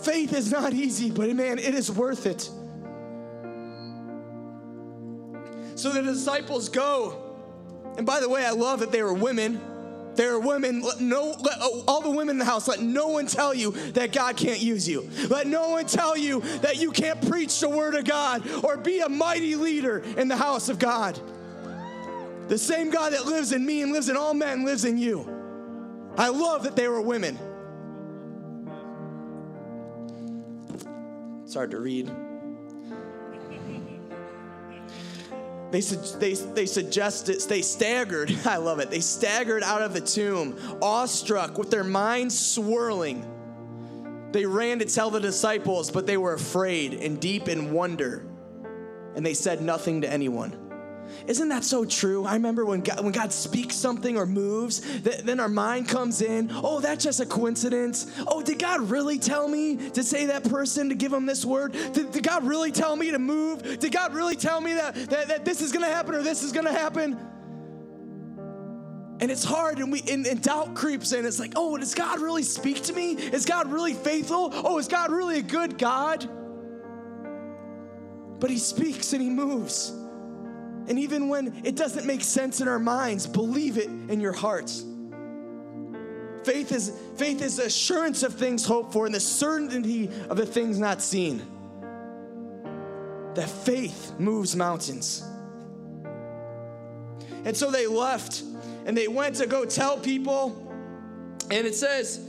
[0.02, 2.50] Faith is not easy, but man, it is worth it.
[5.76, 7.20] So the disciples go.
[7.96, 9.60] And by the way, I love that they were women.
[10.16, 13.08] There are women, let no, let, oh, all the women in the house, let no
[13.08, 15.08] one tell you that God can't use you.
[15.28, 19.00] Let no one tell you that you can't preach the word of God or be
[19.00, 21.18] a mighty leader in the house of God.
[22.48, 25.28] The same God that lives in me and lives in all men lives in you.
[26.16, 27.38] I love that they were women.
[31.44, 32.10] It's hard to read.
[35.70, 40.56] They, they, they suggested, they staggered, I love it, they staggered out of the tomb,
[40.80, 43.30] awestruck, with their minds swirling.
[44.32, 48.26] They ran to tell the disciples, but they were afraid and deep in wonder,
[49.14, 50.63] and they said nothing to anyone.
[51.26, 52.24] Isn't that so true?
[52.24, 56.20] I remember when God, when God speaks something or moves, th- then our mind comes
[56.20, 58.10] in, oh, that's just a coincidence.
[58.26, 61.72] Oh, did God really tell me to say that person, to give him this word?
[61.92, 63.78] Did, did God really tell me to move?
[63.78, 66.52] Did God really tell me that, that, that this is gonna happen or this is
[66.52, 67.18] gonna happen?
[69.20, 71.24] And it's hard, and we and, and doubt creeps in.
[71.24, 73.12] It's like, oh, does God really speak to me?
[73.12, 74.50] Is God really faithful?
[74.52, 76.28] Oh, is God really a good God?
[78.40, 79.92] But He speaks and He moves.
[80.86, 84.84] And even when it doesn't make sense in our minds, believe it in your hearts.
[86.44, 90.78] Faith is faith is assurance of things hoped for and the certainty of the things
[90.78, 91.42] not seen.
[93.34, 95.24] That faith moves mountains.
[97.44, 98.42] And so they left
[98.86, 100.60] and they went to go tell people.
[101.50, 102.26] And it says,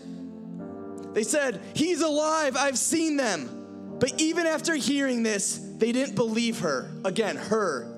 [1.13, 3.97] they said, He's alive, I've seen them.
[3.99, 6.91] But even after hearing this, they didn't believe her.
[7.05, 7.94] Again, her.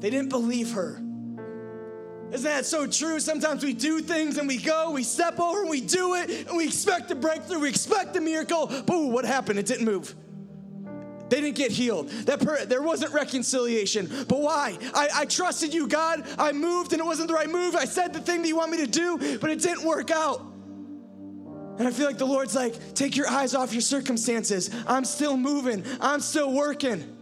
[0.00, 1.00] They didn't believe her.
[2.32, 3.18] Isn't that so true?
[3.20, 6.56] Sometimes we do things and we go, we step over and we do it, and
[6.56, 8.66] we expect a breakthrough, we expect a miracle.
[8.86, 9.58] Boo, what happened?
[9.58, 10.14] It didn't move.
[11.28, 12.08] They didn't get healed.
[12.26, 14.08] That per- there wasn't reconciliation.
[14.28, 14.76] But why?
[14.94, 16.26] I, I trusted you, God.
[16.38, 17.76] I moved and it wasn't the right move.
[17.76, 20.40] I said the thing that you want me to do, but it didn't work out.
[21.78, 24.70] And I feel like the Lord's like, take your eyes off your circumstances.
[24.86, 27.16] I'm still moving, I'm still working.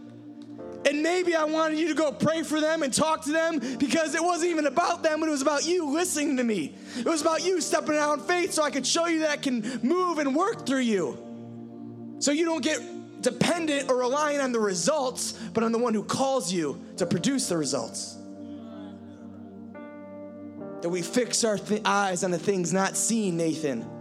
[0.85, 4.15] And maybe I wanted you to go pray for them and talk to them because
[4.15, 6.75] it wasn't even about them, but it was about you listening to me.
[6.97, 9.37] It was about you stepping out in faith so I could show you that I
[9.37, 11.17] can move and work through you.
[12.19, 12.79] So you don't get
[13.21, 17.49] dependent or relying on the results, but on the one who calls you to produce
[17.49, 18.17] the results.
[20.81, 23.98] That we fix our th- eyes on the things not seen, Nathan.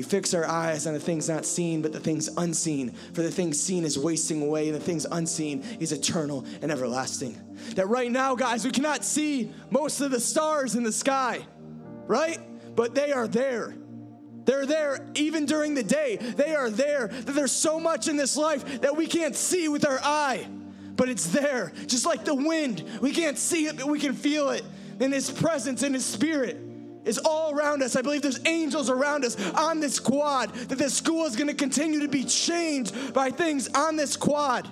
[0.00, 2.92] We fix our eyes on the things not seen, but the things unseen.
[3.12, 7.38] For the things seen is wasting away, and the things unseen is eternal and everlasting.
[7.74, 11.46] That right now, guys, we cannot see most of the stars in the sky,
[12.06, 12.38] right?
[12.74, 13.74] But they are there.
[14.46, 16.16] They're there even during the day.
[16.16, 17.08] They are there.
[17.08, 20.48] That there's so much in this life that we can't see with our eye,
[20.96, 21.74] but it's there.
[21.86, 24.64] Just like the wind, we can't see it, but we can feel it.
[24.98, 26.69] In His presence, in His Spirit
[27.04, 27.96] is all around us.
[27.96, 31.54] I believe there's angels around us on this quad, that this school is going to
[31.54, 34.68] continue to be changed by things on this quad,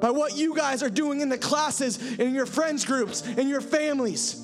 [0.00, 3.60] by what you guys are doing in the classes, in your friends groups, in your
[3.60, 4.38] families.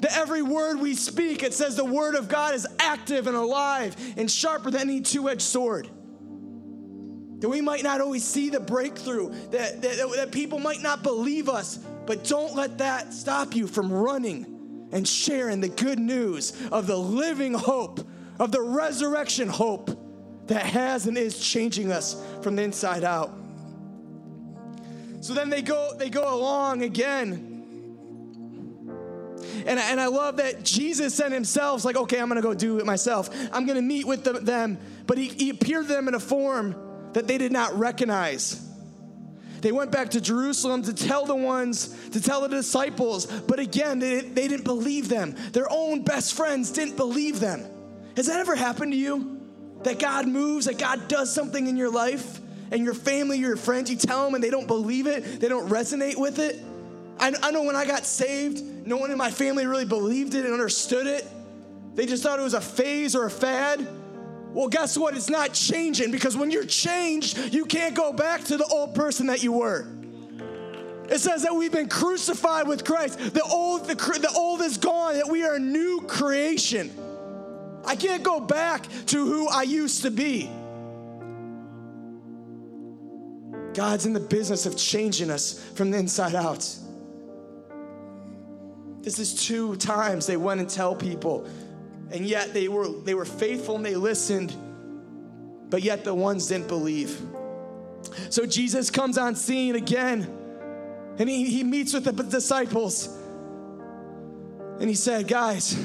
[0.00, 3.94] That every word we speak, it says the word of God is active and alive
[4.16, 5.88] and sharper than any two edged sword.
[7.40, 11.48] That we might not always see the breakthrough, that, that, that people might not believe
[11.48, 11.76] us,
[12.06, 14.59] but don't let that stop you from running
[14.92, 18.00] and sharing the good news of the living hope,
[18.38, 19.90] of the resurrection hope
[20.46, 23.32] that has and is changing us from the inside out.
[25.20, 27.46] So then they go, they go along again.
[29.66, 32.78] And, I- and I love that Jesus sent himself, like, okay, I'm gonna go do
[32.78, 33.30] it myself.
[33.52, 36.74] I'm gonna meet with them, but he, he appeared to them in a form
[37.12, 38.66] that they did not recognize.
[39.60, 43.98] They went back to Jerusalem to tell the ones, to tell the disciples, but again,
[43.98, 45.34] they, they didn't believe them.
[45.52, 47.66] Their own best friends didn't believe them.
[48.16, 49.40] Has that ever happened to you?
[49.82, 52.40] That God moves, that God does something in your life,
[52.70, 55.68] and your family, your friends, you tell them and they don't believe it, they don't
[55.68, 56.62] resonate with it?
[57.18, 60.44] I, I know when I got saved, no one in my family really believed it
[60.44, 61.26] and understood it.
[61.94, 63.86] They just thought it was a phase or a fad.
[64.52, 65.16] Well, guess what?
[65.16, 69.26] It's not changing because when you're changed, you can't go back to the old person
[69.26, 69.86] that you were.
[71.08, 73.18] It says that we've been crucified with Christ.
[73.34, 76.90] The old, the, the old is gone, that we are a new creation.
[77.84, 80.50] I can't go back to who I used to be.
[83.74, 86.68] God's in the business of changing us from the inside out.
[89.02, 91.46] This is two times they went and tell people,
[92.12, 94.54] and yet they were they were faithful and they listened,
[95.68, 97.20] but yet the ones didn't believe.
[98.30, 100.22] So Jesus comes on scene again,
[101.18, 103.08] and he, he meets with the disciples,
[104.80, 105.78] and he said, Guys,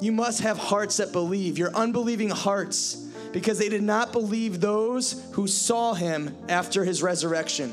[0.00, 2.94] you must have hearts that believe, your unbelieving hearts,
[3.32, 7.72] because they did not believe those who saw him after his resurrection.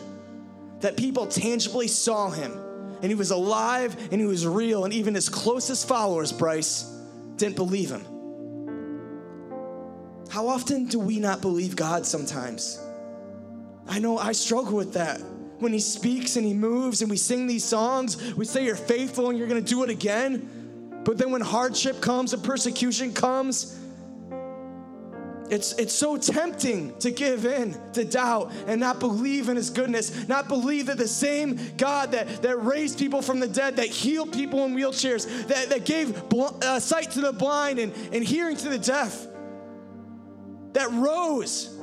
[0.81, 2.51] That people tangibly saw him,
[3.01, 6.96] and he was alive and he was real, and even his closest followers, Bryce,
[7.37, 8.05] didn't believe him.
[10.29, 12.79] How often do we not believe God sometimes?
[13.87, 15.21] I know I struggle with that.
[15.59, 19.29] When he speaks and he moves and we sing these songs, we say you're faithful
[19.29, 21.01] and you're gonna do it again.
[21.03, 23.76] But then when hardship comes and persecution comes,
[25.49, 30.27] It's, it's so tempting to give in to doubt and not believe in his goodness,
[30.27, 34.33] not believe that the same God that, that raised people from the dead, that healed
[34.33, 38.57] people in wheelchairs, that, that gave bl- uh, sight to the blind and, and hearing
[38.57, 39.25] to the deaf,
[40.73, 41.73] that rose,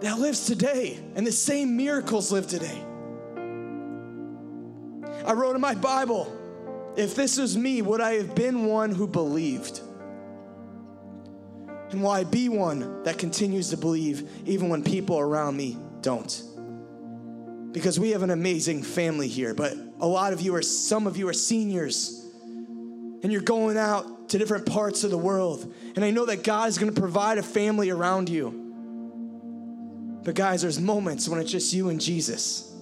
[0.00, 2.80] that lives today, and the same miracles live today.
[5.26, 6.32] I wrote in my Bible,
[6.96, 9.80] if this was me, would I have been one who believed?
[11.94, 16.42] And will I be one that continues to believe even when people around me don't?
[17.70, 21.16] Because we have an amazing family here, but a lot of you are, some of
[21.16, 22.28] you are seniors,
[23.22, 25.72] and you're going out to different parts of the world.
[25.94, 28.50] And I know that God is going to provide a family around you.
[30.24, 32.74] But guys, there's moments when it's just you and Jesus.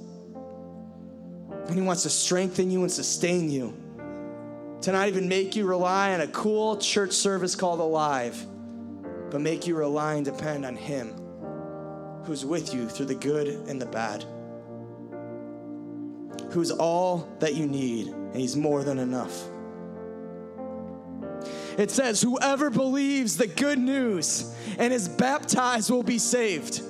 [1.67, 3.75] And He wants to strengthen you and sustain you.
[4.81, 8.47] To not even make you rely on a cool church service called Alive,
[9.33, 11.15] but make you rely and depend on Him
[12.25, 14.25] who's with you through the good and the bad,
[16.53, 19.43] who's all that you need, and He's more than enough.
[21.79, 26.83] It says, Whoever believes the good news and is baptized will be saved.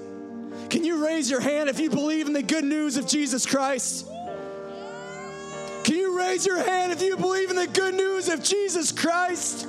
[0.69, 4.09] Can you raise your hand if you believe in the good news of Jesus Christ?
[5.85, 9.69] Can you raise your hand if you believe in the good news of Jesus Christ?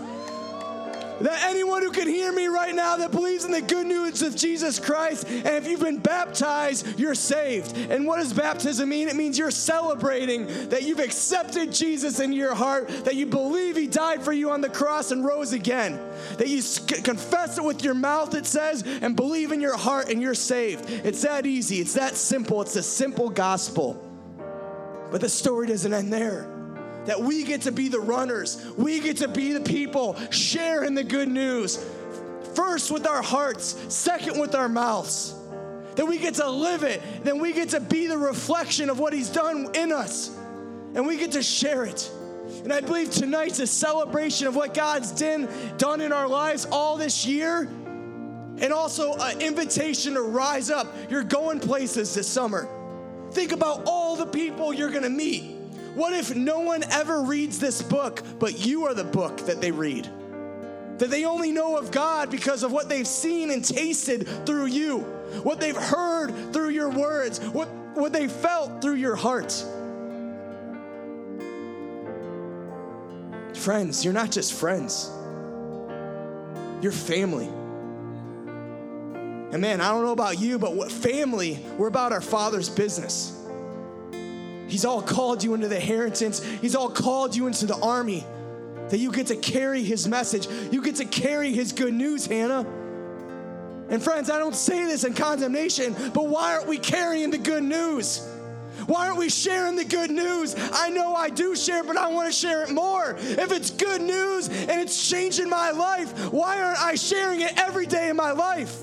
[1.22, 4.36] That anyone who can hear me right now that believes in the good news of
[4.36, 7.78] Jesus Christ, and if you've been baptized, you're saved.
[7.78, 9.08] And what does baptism mean?
[9.08, 13.88] It means you're celebrating that you've accepted Jesus into your heart, that you believe he
[13.88, 16.00] died for you on the cross and rose again,
[16.38, 16.62] that you
[17.04, 20.90] confess it with your mouth, it says, and believe in your heart, and you're saved.
[20.90, 24.10] It's that easy, it's that simple, it's a simple gospel.
[25.12, 26.53] But the story doesn't end there.
[27.06, 31.04] That we get to be the runners, we get to be the people sharing the
[31.04, 31.84] good news.
[32.56, 35.36] First with our hearts, second with our mouths.
[35.96, 39.14] That we get to live it, then we get to be the reflection of what
[39.14, 40.36] He's done in us,
[40.96, 42.10] and we get to share it.
[42.64, 45.48] And I believe tonight's a celebration of what God's done,
[45.78, 50.88] done in our lives all this year, and also an invitation to rise up.
[51.10, 52.68] You're going places this summer.
[53.32, 55.58] Think about all the people you're going to meet.
[55.96, 59.72] What if no one ever reads this book, but you are the book that they
[59.72, 60.10] read?
[60.98, 65.00] That they only know of God because of what they've seen and tasted through you,
[65.44, 69.52] what they've heard through your words, what, what they felt through your heart.
[73.56, 75.12] Friends, you're not just friends,
[76.82, 77.50] you're family.
[79.52, 83.40] And man, I don't know about you, but what family, we're about our Father's business.
[84.68, 88.26] He's all called you into the inheritance, He's all called you into the army.
[88.90, 92.66] That you get to carry His message, you get to carry His good news, Hannah.
[93.90, 97.64] And friends, I don't say this in condemnation, but why aren't we carrying the good
[97.64, 98.28] news?
[98.88, 100.56] Why aren't we sharing the good news?
[100.74, 103.16] I know I do share, but I want to share it more.
[103.20, 107.86] If it's good news and it's changing my life, why aren't I sharing it every
[107.86, 108.76] day in my life?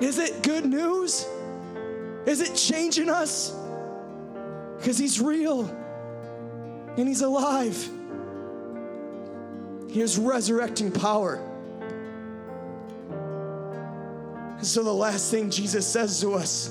[0.00, 1.26] Is it good news?
[2.26, 3.54] Is it changing us?
[4.76, 5.62] Because He's real
[6.96, 7.88] and He's alive.
[9.88, 11.36] He has resurrecting power.
[14.56, 16.68] And so, the last thing Jesus says to us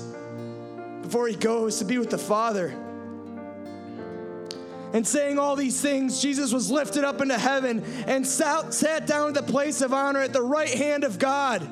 [1.02, 2.68] before He goes to be with the Father,
[4.92, 9.28] and saying all these things, Jesus was lifted up into heaven and sat, sat down
[9.28, 11.68] at the place of honor at the right hand of God.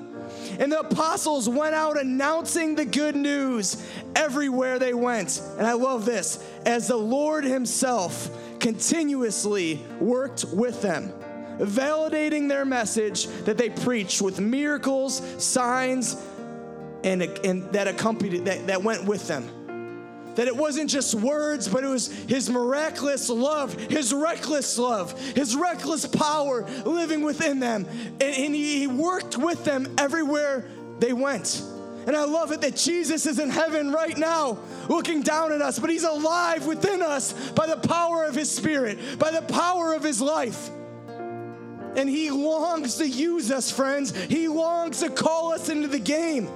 [0.59, 3.83] And the apostles went out announcing the good news
[4.17, 5.41] everywhere they went.
[5.57, 8.29] And I love this as the Lord Himself
[8.59, 11.13] continuously worked with them,
[11.59, 16.17] validating their message that they preached with miracles, signs,
[17.05, 19.49] and, and that accompanied that, that went with them
[20.39, 25.57] that it wasn't just words, but it was his miraculous love, his reckless love, his
[25.57, 27.85] reckless power living within them.
[28.21, 30.65] And, and he, he worked with them everywhere
[31.01, 31.61] they went.
[32.07, 34.59] And I love it that Jesus is in heaven right now
[34.89, 39.19] looking down at us, but he's alive within us by the power of his spirit,
[39.19, 40.71] by the power of his life.
[41.97, 44.15] And he longs to use us, friends.
[44.27, 46.49] He longs to call us into the game.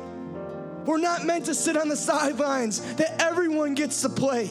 [0.86, 4.50] We're not meant to sit on the sidelines, that everyone gets to play.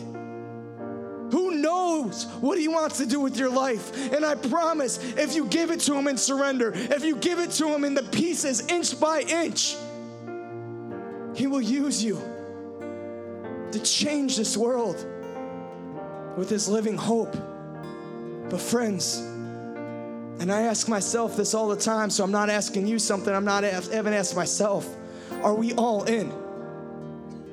[1.31, 4.11] Who knows what he wants to do with your life?
[4.13, 7.51] And I promise, if you give it to him in surrender, if you give it
[7.51, 9.75] to him in the pieces, inch by inch,
[11.33, 12.21] he will use you
[13.71, 15.05] to change this world
[16.37, 17.35] with his living hope.
[18.49, 19.17] But, friends,
[20.41, 23.45] And I ask myself this all the time, so I'm not asking you something I'm
[23.45, 24.87] not I haven't asked myself.
[25.43, 26.31] Are we all in?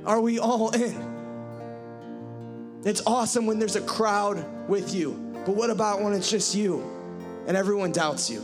[0.05, 1.09] Are we all in?
[2.85, 5.13] It's awesome when there's a crowd with you,
[5.45, 6.83] but what about when it's just you
[7.47, 8.41] and everyone doubts you?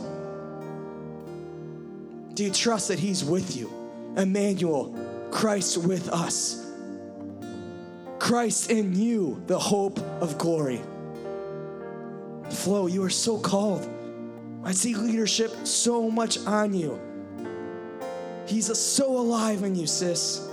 [2.33, 3.71] Do you trust that He's with you?
[4.17, 4.93] Emmanuel,
[5.31, 6.61] Christ with us.
[8.19, 10.81] Christ in you, the hope of glory.
[12.49, 13.89] Flo, you are so called.
[14.63, 16.99] I see leadership so much on you.
[18.45, 20.47] He's so alive in you, sis.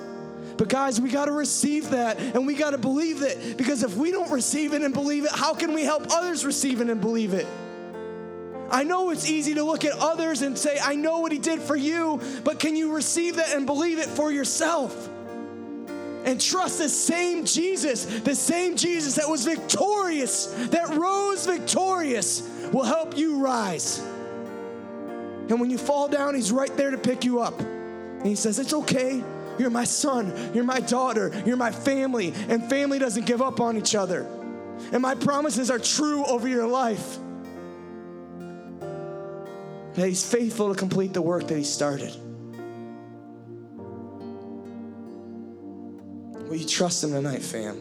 [0.56, 3.97] But guys, we got to receive that and we got to believe it because if
[3.97, 7.01] we don't receive it and believe it, how can we help others receive it and
[7.01, 7.47] believe it?
[8.70, 11.60] I know it's easy to look at others and say, I know what he did
[11.60, 15.10] for you, but can you receive that and believe it for yourself?
[16.24, 22.85] And trust the same Jesus, the same Jesus that was victorious, that rose victorious, will
[22.85, 23.98] help you rise.
[25.48, 27.60] And when you fall down, he's right there to pick you up.
[28.22, 29.22] And he says, It's okay.
[29.58, 30.52] You're my son.
[30.54, 31.32] You're my daughter.
[31.44, 32.32] You're my family.
[32.48, 34.22] And family doesn't give up on each other.
[34.92, 37.18] And my promises are true over your life.
[39.94, 42.14] That he's faithful to complete the work that he started.
[46.48, 47.76] Will you trust him tonight, fam?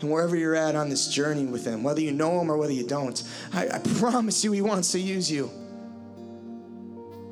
[0.00, 2.72] And wherever you're at on this journey with him, whether you know him or whether
[2.72, 3.22] you don't,
[3.52, 5.50] I, I promise you he wants to use you.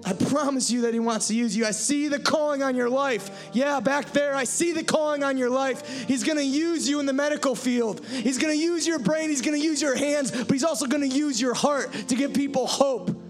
[0.07, 1.67] I promise you that He wants to use you.
[1.67, 3.49] I see the calling on your life.
[3.53, 6.07] Yeah, back there, I see the calling on your life.
[6.07, 8.07] He's going to use you in the medical field.
[8.07, 10.87] He's going to use your brain, He's going to use your hands, but He's also
[10.87, 13.21] going to use your heart to give people hope.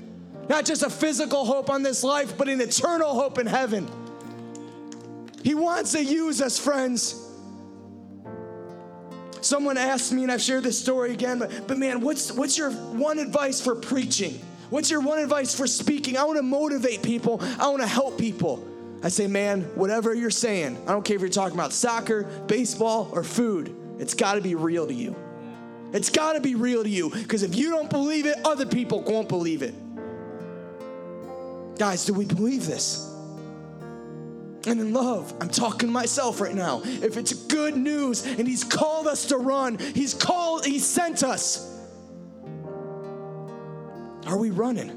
[0.51, 3.89] Not just a physical hope on this life, but an eternal hope in heaven.
[5.43, 7.23] He wants to use us, friends.
[9.41, 12.71] Someone asked me, and I've shared this story again, but, but man, what's, what's your
[12.71, 14.41] one advice for preaching?
[14.71, 16.17] What's your one advice for speaking?
[16.17, 17.39] I want to motivate people.
[17.59, 18.67] I want to help people.
[19.03, 23.11] I say, man, whatever you're saying, I don't care if you're talking about soccer, baseball,
[23.13, 25.15] or food, it's got to be real to you.
[25.93, 29.03] It's got to be real to you because if you don't believe it, other people
[29.03, 29.75] won't believe it.
[31.79, 33.13] Guys, do we believe this?
[34.67, 36.83] And in love, I'm talking to myself right now.
[36.85, 41.76] If it's good news and He's called us to run, He's called, He sent us.
[44.27, 44.91] Are we running?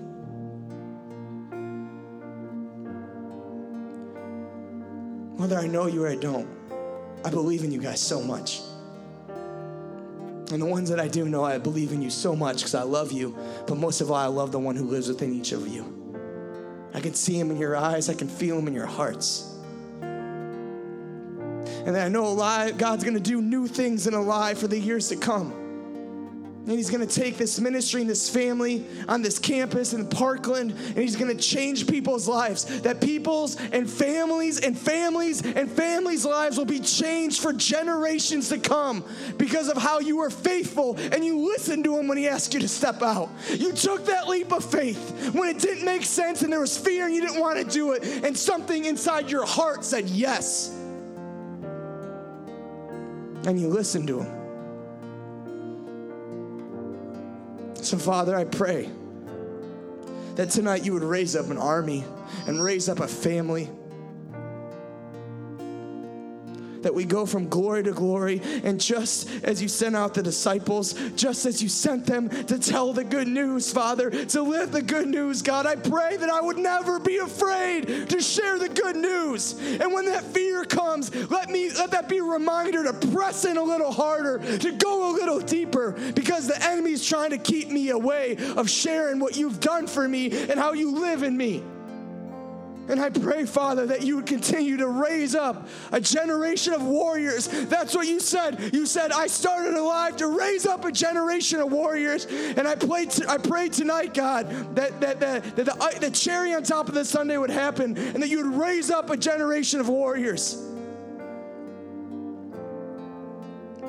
[5.38, 6.50] Whether I know you or I don't,
[7.24, 8.62] I believe in you guys so much.
[10.52, 12.82] And the ones that I do know, I believe in you so much because I
[12.82, 13.38] love you.
[13.68, 15.96] But most of all, I love the one who lives within each of you.
[16.94, 19.46] I can see him in your eyes, I can feel him in your hearts.
[20.02, 25.10] And I know alive, God's gonna do new things in a life for the years
[25.10, 25.69] to come.
[26.70, 30.70] And he's going to take this ministry and this family on this campus in Parkland,
[30.70, 32.82] and he's going to change people's lives.
[32.82, 38.60] That people's and families and families and families' lives will be changed for generations to
[38.60, 39.04] come
[39.38, 42.60] because of how you were faithful and you listened to him when he asked you
[42.60, 43.32] to step out.
[43.50, 47.08] You took that leap of faith when it didn't make sense and there was fear
[47.08, 50.70] and you didn't want to do it, and something inside your heart said yes.
[53.48, 54.39] And you listened to him.
[57.90, 58.88] So, Father, I pray
[60.36, 62.06] that tonight you would raise up an army
[62.46, 63.68] and raise up a family.
[66.82, 70.94] That we go from glory to glory, and just as you sent out the disciples,
[71.16, 75.08] just as you sent them to tell the good news, Father, to live the good
[75.08, 79.60] news, God, I pray that I would never be afraid to share the good news.
[79.60, 83.58] And when that fear comes, let me let that be a reminder to press in
[83.58, 87.90] a little harder, to go a little deeper, because the enemy's trying to keep me
[87.90, 91.64] away of sharing what you've done for me and how you live in me.
[92.90, 97.48] And I pray, Father, that you would continue to raise up a generation of warriors.
[97.48, 98.72] That's what you said.
[98.74, 102.26] You said, I started alive to raise up a generation of warriors.
[102.26, 103.08] And I, pray
[103.44, 107.10] pray tonight, God, that, that, that, that the, uh, the cherry on top of this
[107.10, 110.66] Sunday would happen and that you would raise up a generation of warriors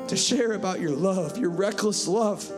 [0.08, 2.50] to share about your love, your reckless love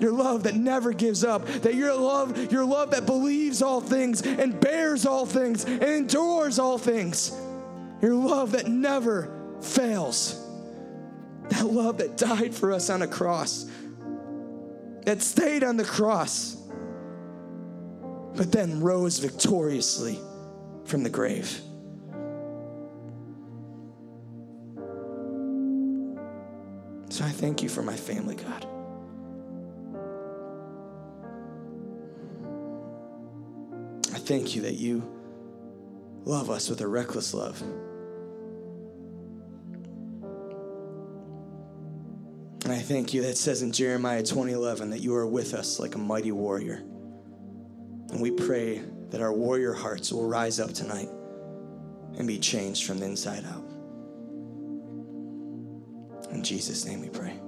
[0.00, 1.46] your love that never gives up.
[1.46, 6.58] That your love, your love that believes all things and bears all things and endures
[6.58, 7.32] all things.
[8.02, 10.42] Your love that never fails.
[11.48, 13.70] That love that died for us on a cross.
[15.04, 16.56] That stayed on the cross.
[18.34, 20.18] But then rose victoriously
[20.84, 21.60] from the grave.
[27.08, 28.75] So I thank you for my family, God.
[34.26, 35.08] thank you that you
[36.24, 37.62] love us with a reckless love.
[42.64, 45.94] And I thank you that says in Jeremiah 20:11 that you are with us like
[45.94, 46.82] a mighty warrior.
[48.10, 51.08] And we pray that our warrior hearts will rise up tonight
[52.18, 53.64] and be changed from the inside out.
[56.32, 57.38] In Jesus' name we pray.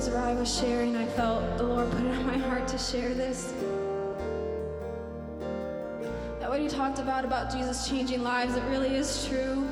[0.00, 2.78] Just as Rai was sharing, I felt the Lord put it on my heart to
[2.78, 3.52] share this.
[6.38, 9.68] That what he talked about, about Jesus changing lives, it really is true.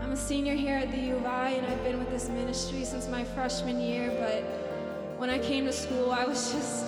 [0.00, 2.82] I'm a senior here at the U of I, and I've been with this ministry
[2.82, 4.42] since my freshman year, but
[5.18, 6.86] when I came to school, I was just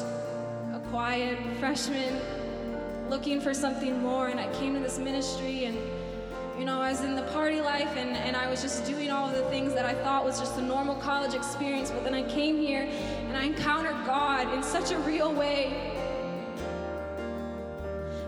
[0.72, 2.18] a quiet freshman
[3.22, 5.78] looking for something more, and I came to this ministry, and
[6.58, 9.28] you know, I was in the party life, and, and I was just doing all
[9.28, 12.24] of the things that I thought was just a normal college experience, but then I
[12.24, 12.82] came here
[13.28, 15.72] and I encountered God in such a real way.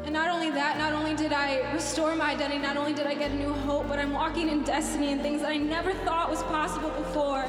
[0.05, 3.15] And not only that, not only did I restore my identity, not only did I
[3.15, 6.31] get a new hope, but I'm walking in destiny and things that I never thought
[6.31, 7.43] was possible before.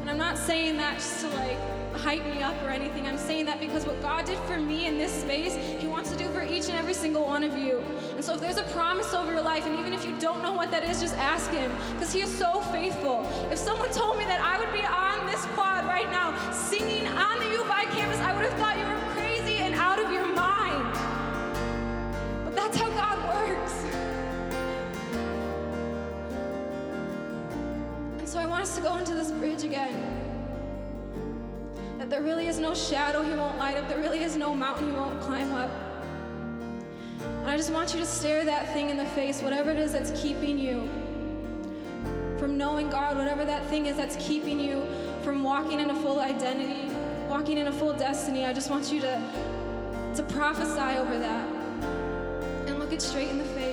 [0.00, 1.73] And I'm not saying that just to like
[2.04, 3.06] hype me up or anything.
[3.06, 6.18] I'm saying that because what God did for me in this space, He wants to
[6.18, 7.82] do for each and every single one of you.
[8.14, 10.52] And so if there's a promise over your life, and even if you don't know
[10.52, 13.26] what that is, just ask Him because He is so faithful.
[13.50, 17.38] If someone told me that I would be on this quad right now singing on
[17.38, 20.12] the U of I campus, I would have thought you were crazy and out of
[20.12, 20.92] your mind.
[22.44, 23.82] But that's how God works.
[28.18, 30.13] And so I want us to go into this bridge again.
[32.04, 34.90] That there really is no shadow He won't light up, there really is no mountain
[34.90, 35.70] He won't climb up.
[37.22, 39.92] And I just want you to stare that thing in the face, whatever it is
[39.92, 40.86] that's keeping you
[42.36, 44.84] from knowing God, whatever that thing is that's keeping you
[45.22, 46.94] from walking in a full identity,
[47.30, 48.44] walking in a full destiny.
[48.44, 49.22] I just want you to,
[50.16, 51.48] to prophesy over that
[52.66, 53.63] and look it straight in the face.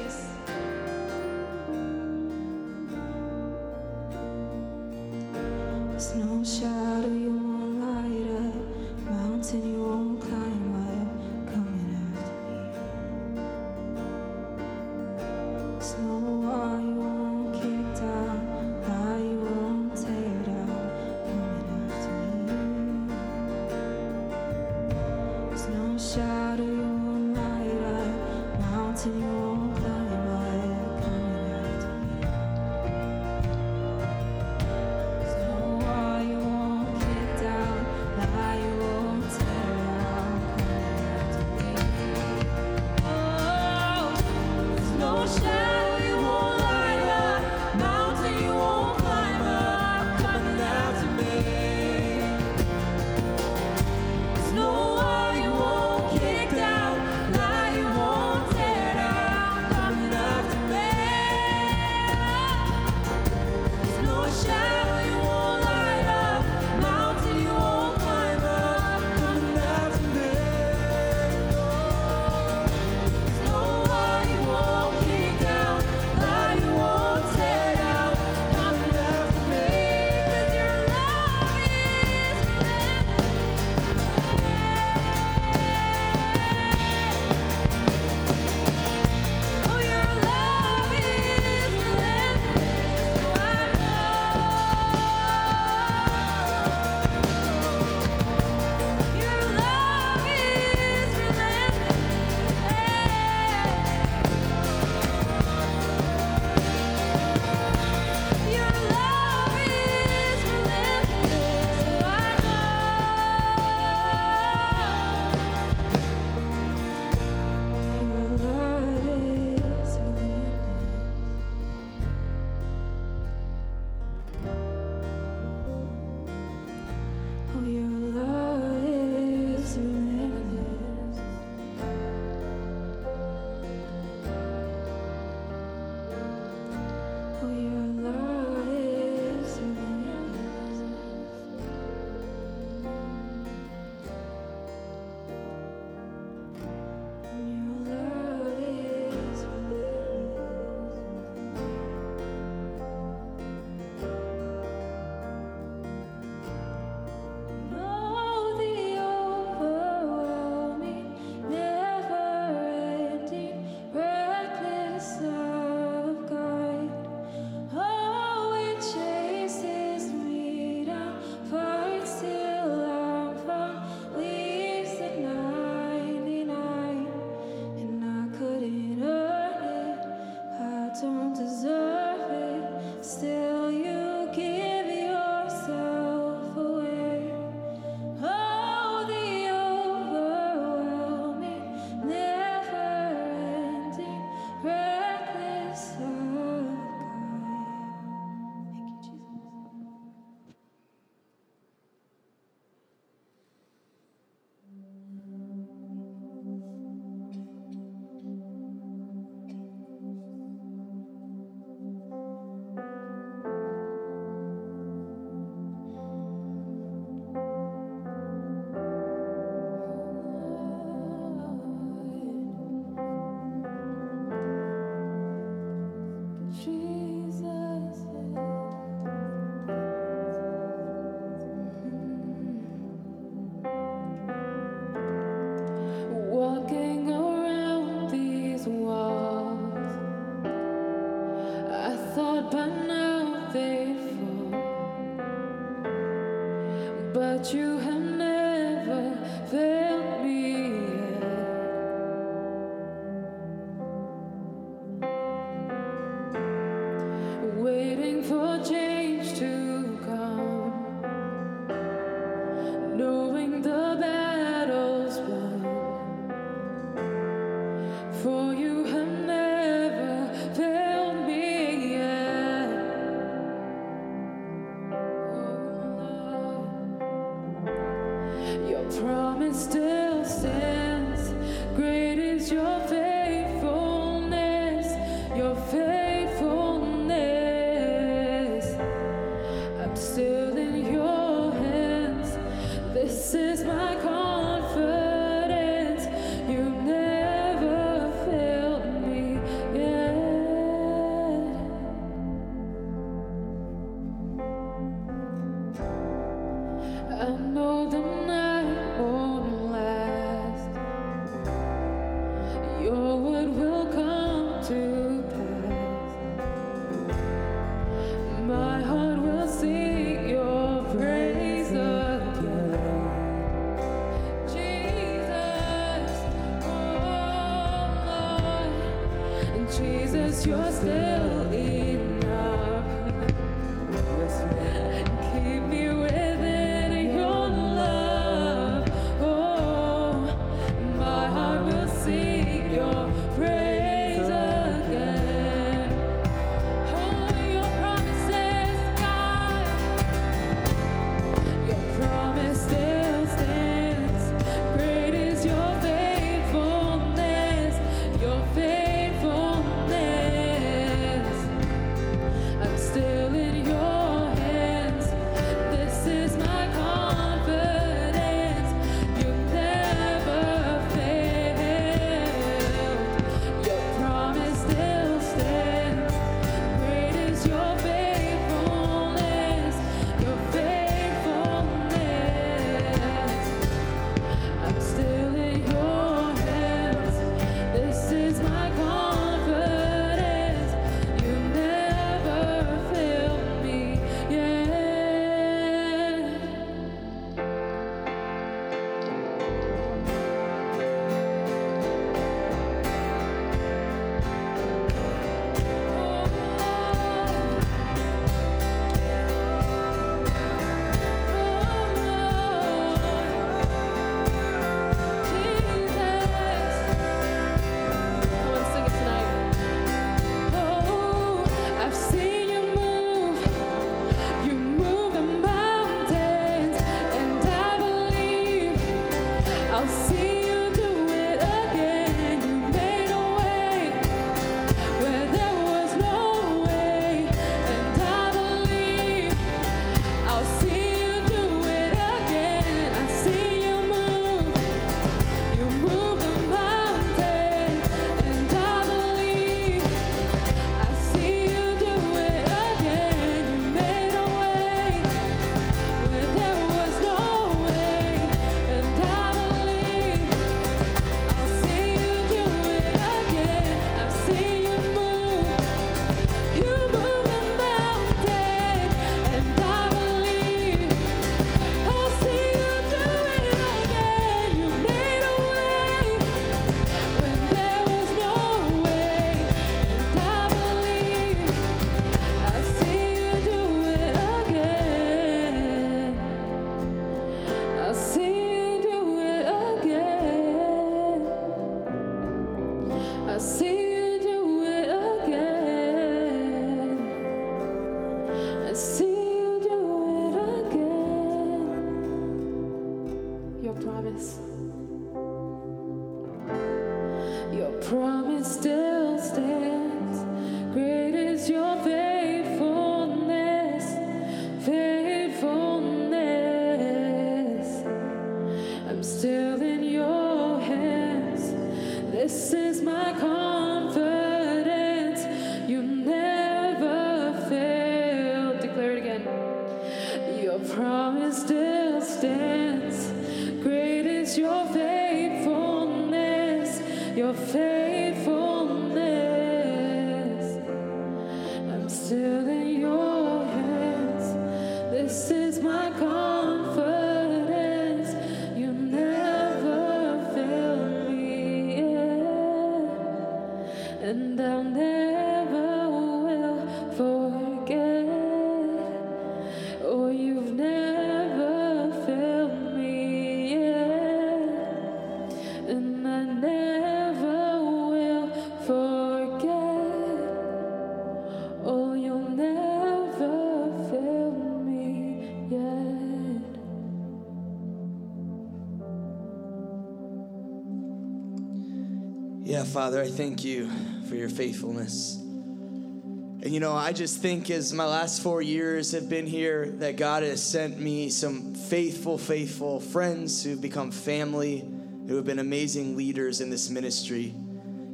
[582.72, 583.70] Father, I thank you
[584.08, 585.18] for your faithfulness.
[585.18, 589.98] And you know, I just think as my last four years have been here, that
[589.98, 594.60] God has sent me some faithful, faithful friends who've become family,
[595.06, 597.36] who have been amazing leaders in this ministry.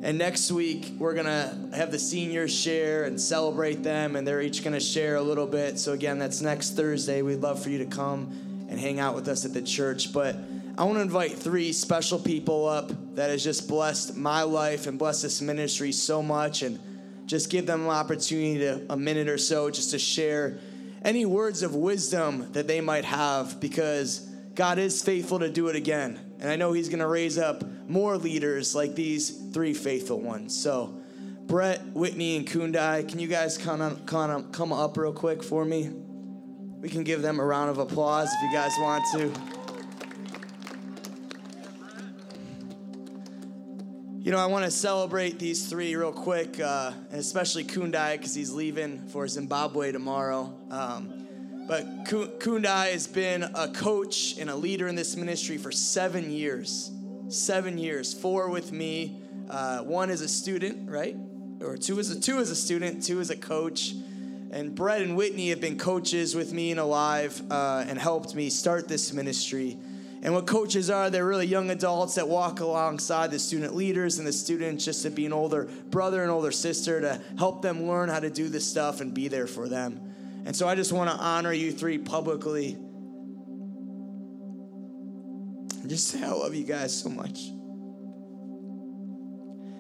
[0.04, 4.42] And next week, we're going to have the seniors share and celebrate them, and they're
[4.44, 5.80] each going to share a little bit.
[5.80, 7.24] So, again, that's next Thursday.
[7.24, 10.14] We'd love for you to come and hang out with us at the church.
[10.14, 10.36] But
[10.78, 15.00] I want to invite three special people up that has just blessed my life and
[15.00, 16.80] blessed this ministry so much, and
[17.26, 20.60] just give them an opportunity to a minute or so just to share
[21.04, 24.20] any words of wisdom that they might have because
[24.54, 26.20] God is faithful to do it again.
[26.40, 30.56] And I know He's going to raise up more leaders like these three faithful ones.
[30.56, 31.02] So,
[31.48, 35.90] Brett, Whitney, and Kundai, can you guys come, come, come up real quick for me?
[35.90, 39.57] We can give them a round of applause if you guys want to.
[44.28, 48.36] You know, I want to celebrate these three real quick, uh, and especially Kundai because
[48.36, 50.54] he's leaving for Zimbabwe tomorrow.
[50.70, 55.72] Um, but Ku- Kundai has been a coach and a leader in this ministry for
[55.72, 56.92] seven years.
[57.30, 61.16] Seven years, four with me, uh, one as a student, right?
[61.62, 63.94] Or two as a two as a student, two as a coach.
[64.52, 68.50] And Brett and Whitney have been coaches with me and Alive uh, and helped me
[68.50, 69.78] start this ministry.
[70.24, 74.28] And what coaches are, they're really young adults that walk alongside the student leaders and
[74.28, 78.10] the students just to be an older brother and older sister to help them learn
[78.10, 80.02] how to do this stuff and be there for them.
[80.46, 82.78] And so I just want to honor you three publicly.
[85.86, 87.40] Just say I love you guys so much.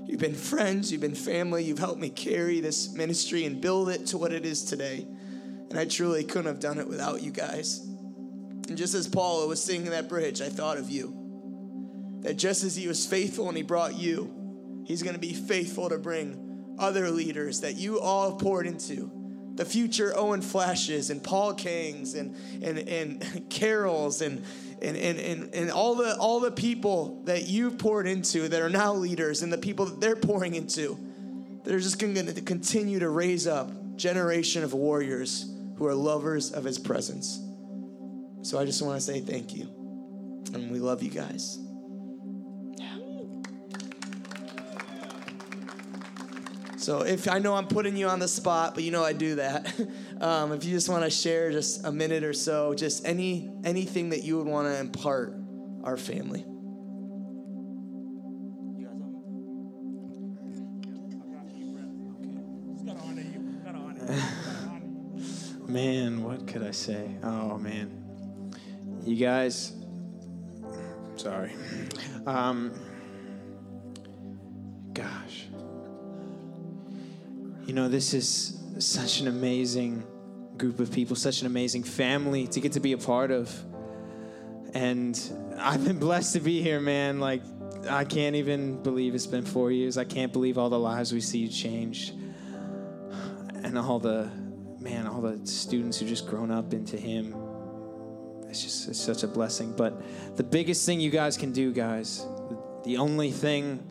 [0.05, 4.05] You've been friends, you've been family, you've helped me carry this ministry and build it
[4.07, 5.05] to what it is today.
[5.69, 7.85] And I truly couldn't have done it without you guys.
[8.67, 11.13] And just as Paula was singing that bridge, I thought of you.
[12.21, 15.89] That just as he was faithful and he brought you, he's going to be faithful
[15.89, 19.11] to bring other leaders that you all have poured into.
[19.55, 24.43] The future Owen Flashes and Paul Kings and, and, and Carols and,
[24.81, 28.69] and, and, and, and all, the, all the people that you've poured into that are
[28.69, 30.99] now leaders and the people that they're pouring into.
[31.63, 36.63] They're just going to continue to raise up generation of warriors who are lovers of
[36.63, 37.41] his presence.
[38.41, 39.65] So I just want to say thank you.
[40.53, 41.59] And we love you guys.
[42.77, 42.97] Yeah.
[46.77, 49.35] So if I know I'm putting you on the spot, but you know I do
[49.35, 49.73] that.
[50.19, 54.09] Um, if you just want to share just a minute or so, just any anything
[54.09, 55.35] that you would want to impart
[55.83, 56.43] our family.
[65.67, 67.17] Man, what could I say?
[67.21, 67.91] Oh man,
[69.07, 69.73] you guys.
[71.15, 71.53] Sorry.
[72.25, 72.73] Um,
[74.93, 75.47] gosh.
[77.65, 80.05] You know, this is such an amazing
[80.57, 83.53] group of people, such an amazing family to get to be a part of.
[84.73, 85.19] And
[85.57, 87.19] I've been blessed to be here, man.
[87.19, 87.41] Like,
[87.89, 89.97] I can't even believe it's been four years.
[89.97, 92.13] I can't believe all the lives we see changed.
[93.63, 94.29] And all the,
[94.79, 97.33] man, all the students who just grown up into him.
[98.49, 99.73] It's just it's such a blessing.
[99.75, 100.01] But
[100.35, 102.25] the biggest thing you guys can do, guys,
[102.83, 103.83] the only thing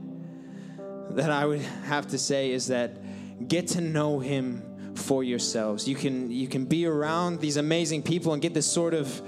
[1.11, 5.87] that I would have to say is that get to know him for yourselves.
[5.87, 9.23] You can you can be around these amazing people and get this sort of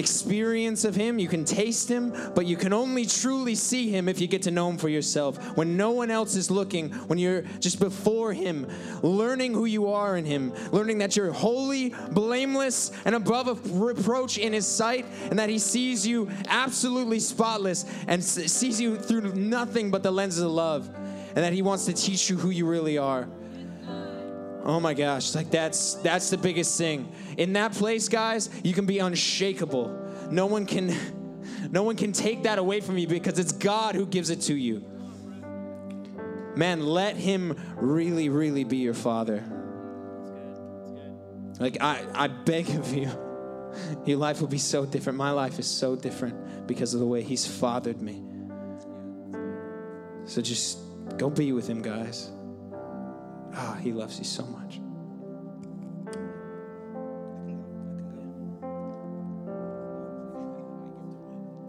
[0.00, 1.20] experience of him.
[1.20, 4.50] You can taste him, but you can only truly see him if you get to
[4.50, 5.56] know him for yourself.
[5.56, 8.66] When no one else is looking, when you're just before him,
[9.02, 14.52] learning who you are in him, learning that you're holy, blameless, and above reproach in
[14.52, 20.02] his sight, and that he sees you absolutely spotless and sees you through nothing but
[20.02, 23.28] the lenses of love, and that he wants to teach you who you really are.
[24.64, 27.10] Oh my gosh, like that's that's the biggest thing.
[27.38, 29.96] In that place, guys, you can be unshakable.
[30.30, 30.94] No one can
[31.70, 34.54] no one can take that away from you because it's God who gives it to
[34.54, 34.84] you.
[36.56, 39.42] Man, let him really really be your father.
[41.58, 43.10] Like I I beg of you.
[44.04, 45.16] Your life will be so different.
[45.16, 48.20] My life is so different because of the way he's fathered me.
[50.24, 50.78] So just
[51.16, 52.30] go be with him, guys.
[53.54, 54.80] Ah, he loves you so much.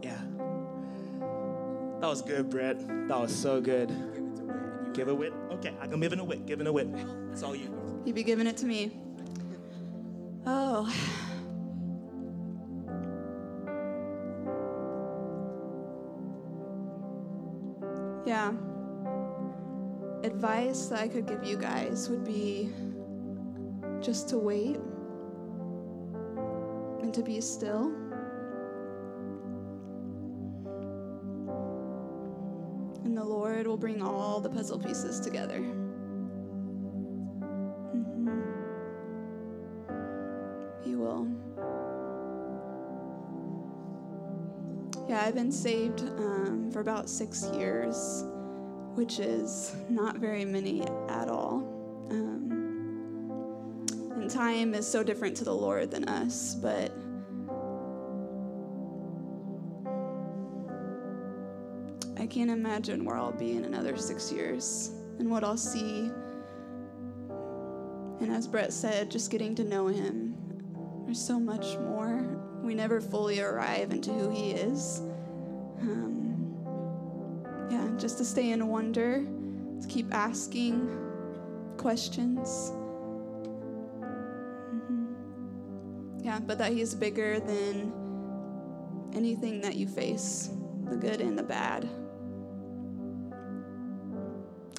[0.03, 0.21] Yeah.
[1.99, 2.79] That was good, Brett.
[3.07, 3.91] That was so good.
[4.93, 5.33] Give a wit.
[5.51, 6.45] Okay, I can give it a wit.
[6.45, 6.87] Give it a wit.
[7.29, 7.73] That's all you.
[8.05, 8.99] You'd be giving it to me.
[10.45, 10.91] Oh.
[18.25, 18.53] Yeah.
[20.23, 22.69] Advice that I could give you guys would be
[24.01, 24.77] just to wait
[27.01, 27.91] and to be still.
[33.03, 35.59] And the Lord will bring all the puzzle pieces together.
[37.95, 38.43] Mhm.
[40.83, 41.27] He will.
[45.09, 48.23] Yeah, I've been saved um, for about six years,
[48.95, 51.63] which is not very many at all.
[52.09, 53.85] Um,
[54.15, 56.91] and time is so different to the Lord than us, but
[62.19, 64.91] I can't imagine where I'll be in another six years.
[65.21, 66.09] and what I'll see.
[68.19, 70.35] And as Brett said, just getting to know him.
[71.05, 72.23] There's so much more.
[72.63, 74.99] We never fully arrive into who he is.
[75.81, 76.20] Um,
[77.71, 79.23] yeah, just to stay in wonder,
[79.81, 80.89] to keep asking
[81.77, 82.73] questions.
[84.73, 85.15] Mhm.
[86.21, 87.93] Yeah, but that he's bigger than
[89.13, 90.49] anything that you face,
[90.89, 91.87] the good and the bad.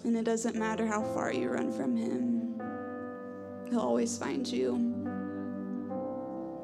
[0.04, 2.60] And it doesn't matter how far you run from him,
[3.70, 4.74] he'll always find you.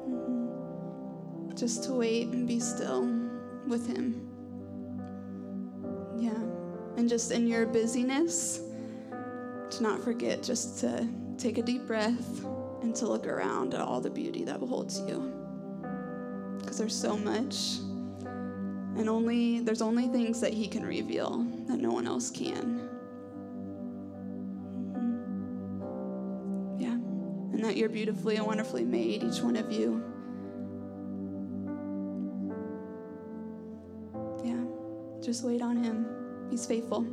[0.07, 1.55] Mhm.
[1.55, 3.07] Just to wait and be still
[3.67, 4.28] with him.
[6.19, 6.37] Yeah.
[6.97, 8.61] And just in your busyness,
[9.71, 12.43] to not forget just to take a deep breath
[12.81, 15.31] and to look around at all the beauty that beholds you.
[16.59, 17.77] Because there's so much.
[18.97, 22.89] And only there's only things that he can reveal that no one else can.
[24.93, 26.81] Mhm.
[26.81, 26.95] Yeah.
[27.53, 30.03] And that you're beautifully and wonderfully made, each one of you.
[35.21, 36.07] Just wait on him.
[36.49, 37.05] He's faithful.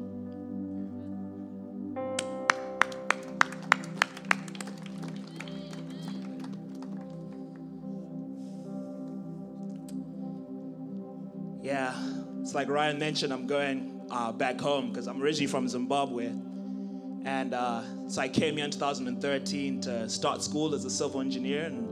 [11.62, 11.92] Yeah,
[12.40, 16.26] it's like Ryan mentioned, I'm going uh, back home because I'm originally from Zimbabwe.
[17.24, 21.64] And uh, so I came here in 2013 to start school as a civil engineer,
[21.64, 21.88] and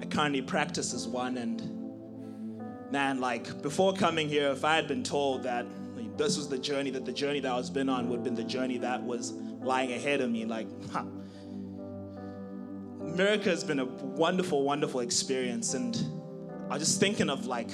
[0.00, 1.38] I currently practice as one.
[1.38, 1.79] And
[2.90, 6.58] man, like before coming here, if I had been told that like, this was the
[6.58, 9.02] journey, that the journey that I was been on would have been the journey that
[9.02, 10.66] was lying ahead of me, like.
[13.00, 15.74] America has been a wonderful, wonderful experience.
[15.74, 15.96] And
[16.70, 17.70] I was just thinking of like,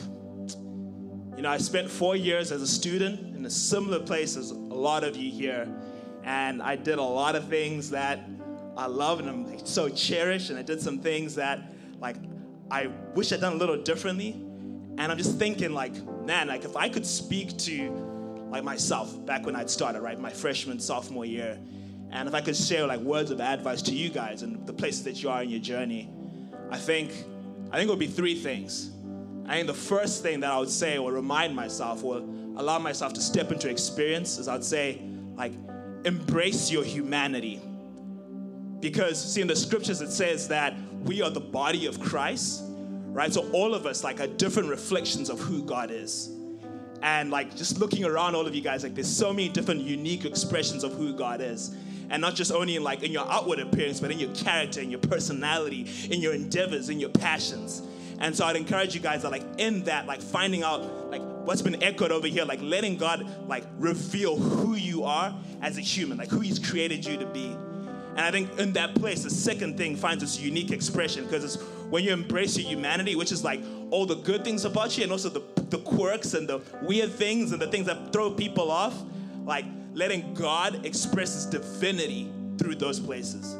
[1.36, 4.54] you know, I spent four years as a student in a similar place as a
[4.54, 5.68] lot of you here.
[6.24, 8.28] And I did a lot of things that
[8.76, 10.50] I love and I'm so cherished.
[10.50, 12.16] And I did some things that, like,
[12.70, 14.42] I wish I'd done a little differently.
[14.98, 15.94] And I'm just thinking, like,
[16.24, 17.90] man, like, if I could speak to,
[18.50, 21.58] like, myself back when I'd started, right, my freshman, sophomore year,
[22.10, 25.04] and if I could share, like, words of advice to you guys and the places
[25.04, 26.08] that you are in your journey,
[26.70, 27.10] I think,
[27.70, 28.90] I think it would be three things.
[29.46, 32.16] I think the first thing that I would say or remind myself or
[32.56, 35.02] allow myself to step into experience is I'd say,
[35.36, 35.52] like,
[36.04, 37.60] embrace your humanity.
[38.80, 40.74] Because, see, in the scriptures it says that
[41.04, 42.62] we are the body of Christ,
[43.16, 43.32] right?
[43.32, 46.30] So all of us, like, are different reflections of who God is.
[47.00, 50.26] And, like, just looking around all of you guys, like, there's so many different unique
[50.26, 51.74] expressions of who God is.
[52.10, 54.90] And not just only in, like, in your outward appearance, but in your character, in
[54.90, 57.82] your personality, in your endeavors, in your passions.
[58.18, 61.60] And so I'd encourage you guys that like in that, like finding out like what's
[61.60, 66.16] been echoed over here, like letting God like reveal who you are as a human,
[66.16, 67.46] like who He's created you to be.
[67.46, 71.56] And I think in that place, the second thing finds its unique expression because it's
[71.90, 75.12] when you embrace your humanity, which is like all the good things about you and
[75.12, 78.94] also the, the quirks and the weird things and the things that throw people off,
[79.44, 79.64] like
[79.94, 83.56] letting God express His divinity through those places.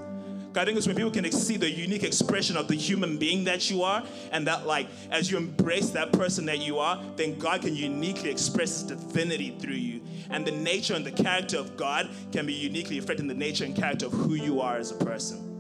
[0.56, 3.70] I think it's when people can see the unique expression of the human being that
[3.70, 7.60] you are, and that, like, as you embrace that person that you are, then God
[7.60, 10.00] can uniquely express His divinity through you.
[10.30, 13.76] And the nature and the character of God can be uniquely reflecting the nature and
[13.76, 15.55] character of who you are as a person.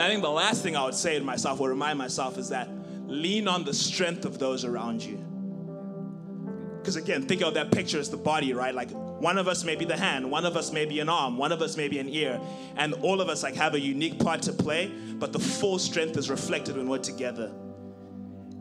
[0.00, 2.48] And I think the last thing I would say to myself or remind myself is
[2.48, 2.70] that
[3.06, 5.22] lean on the strength of those around you.
[6.78, 8.74] Because again, think of that picture as the body, right?
[8.74, 11.36] Like one of us may be the hand, one of us may be an arm,
[11.36, 12.40] one of us may be an ear,
[12.76, 16.16] and all of us like have a unique part to play, but the full strength
[16.16, 17.52] is reflected when we're together.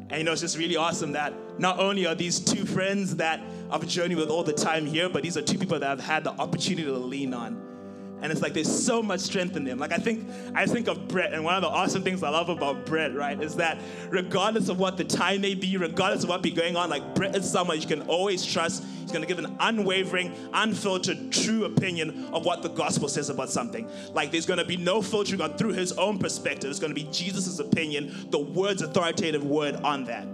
[0.09, 3.39] And you know, it's just really awesome that not only are these two friends that
[3.71, 6.25] I've journeyed with all the time here, but these are two people that I've had
[6.25, 7.68] the opportunity to lean on.
[8.21, 9.79] And it's like there's so much strength in them.
[9.79, 12.49] Like I think I think of Brett, and one of the awesome things I love
[12.49, 13.79] about Brett, right, is that
[14.09, 17.35] regardless of what the time may be, regardless of what be going on, like Brett
[17.35, 18.83] is someone you can always trust.
[19.01, 23.89] He's gonna give an unwavering, unfiltered, true opinion of what the gospel says about something.
[24.13, 26.69] Like there's gonna be no filtering on through his own perspective.
[26.69, 30.27] It's gonna be Jesus' opinion, the word's authoritative word on that.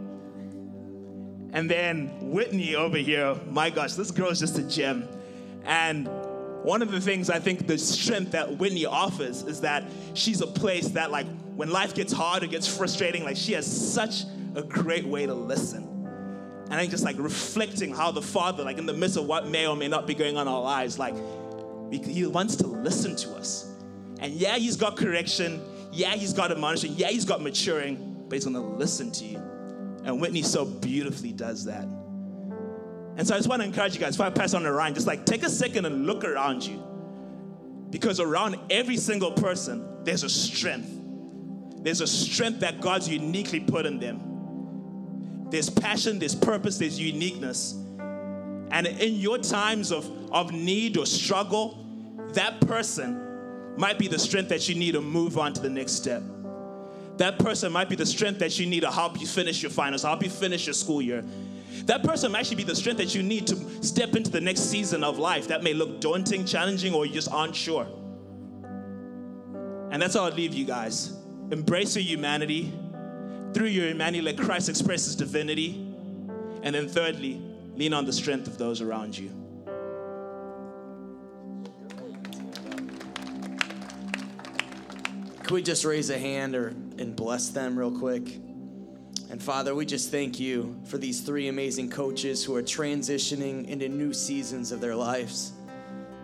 [1.54, 5.08] And then Whitney over here, my gosh, this girl is just a gem.
[5.64, 6.10] And
[6.64, 9.84] one of the things I think the strength that Whitney offers is that
[10.14, 13.66] she's a place that, like, when life gets hard or gets frustrating, like, she has
[13.66, 14.24] such
[14.56, 15.84] a great way to listen.
[16.66, 19.48] And I think just like reflecting how the Father, like, in the midst of what
[19.48, 21.16] may or may not be going on in our lives, like,
[21.92, 23.72] He wants to listen to us.
[24.20, 25.62] And yeah, He's got correction.
[25.92, 26.94] Yeah, He's got admonishing.
[26.94, 29.38] Yeah, He's got maturing, but He's gonna listen to you.
[30.04, 31.88] And Whitney so beautifully does that.
[33.18, 35.08] And so I just want to encourage you guys, if I pass on Ryan, just
[35.08, 36.84] like take a second and look around you.
[37.90, 40.90] Because around every single person, there's a strength.
[41.78, 45.48] There's a strength that God's uniquely put in them.
[45.50, 47.74] There's passion, there's purpose, there's uniqueness.
[48.72, 51.86] And in your times of, of need or struggle,
[52.34, 53.22] that person
[53.78, 56.24] might be the strength that you need to move on to the next step.
[57.18, 60.04] That person might be the strength that you need to help you finish your finals,
[60.04, 61.24] help you finish your school year.
[61.86, 64.62] That person might actually be the strength that you need to step into the next
[64.62, 67.88] season of life that may look daunting, challenging, or you just aren't sure.
[69.92, 71.14] And that's how I'll leave you guys.
[71.52, 72.74] Embrace your humanity.
[73.54, 75.74] Through your humanity, let Christ express his divinity.
[76.64, 77.42] And then, thirdly,
[77.76, 79.30] lean on the strength of those around you.
[85.44, 88.24] Can we just raise a hand or and bless them real quick?
[89.30, 93.90] And Father, we just thank you for these three amazing coaches who are transitioning into
[93.90, 95.52] new seasons of their lives.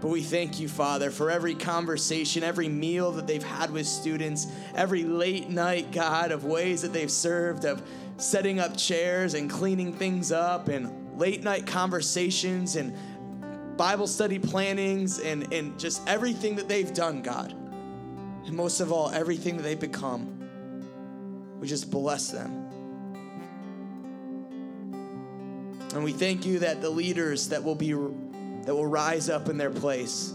[0.02, 4.48] But we thank you, Father, for every conversation, every meal that they've had with students,
[4.76, 7.84] every late night, God, of ways that they've served, of
[8.18, 12.96] setting up chairs and cleaning things up, and late night conversations and
[13.78, 17.52] Bible study plannings, and, and just everything that they've done, God.
[18.46, 20.38] And most of all, everything that they've become.
[21.60, 22.61] We just bless them.
[25.94, 29.58] And we thank you that the leaders that will be that will rise up in
[29.58, 30.34] their place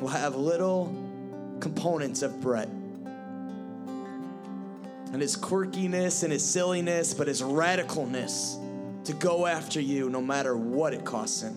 [0.00, 0.94] will have little
[1.60, 2.68] components of Brett.
[5.12, 8.60] And his quirkiness and his silliness, but his radicalness
[9.04, 11.56] to go after you no matter what it costs him.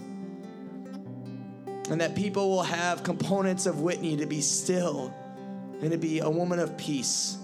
[1.89, 5.13] And that people will have components of Whitney to be still
[5.81, 7.36] and to be a woman of peace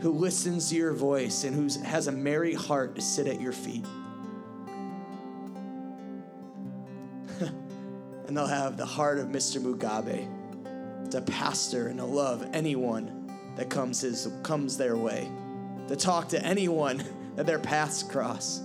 [0.00, 3.52] who listens to your voice and who has a merry heart to sit at your
[3.52, 3.84] feet.
[7.40, 9.60] and they'll have the heart of Mr.
[9.60, 10.28] Mugabe
[11.10, 13.16] to pastor and to love anyone
[13.56, 15.28] that comes his comes their way,
[15.88, 17.04] to talk to anyone
[17.36, 18.62] that their paths cross,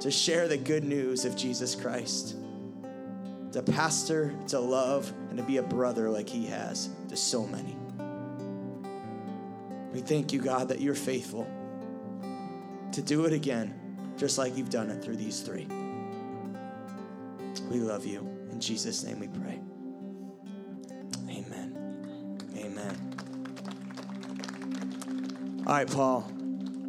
[0.00, 2.36] to share the good news of Jesus Christ,
[3.52, 7.75] to pastor, to love, and to be a brother like he has to so many.
[9.96, 11.46] We thank you, God, that you're faithful
[12.92, 13.72] to do it again,
[14.18, 15.66] just like you've done it through these three.
[17.70, 18.18] We love you.
[18.50, 19.58] In Jesus' name we pray.
[21.30, 22.38] Amen.
[22.58, 23.14] Amen.
[25.66, 26.30] All right, Paul,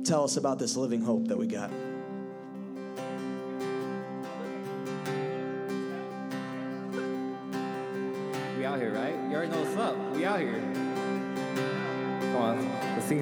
[0.03, 1.71] tell us about this living hope that we got.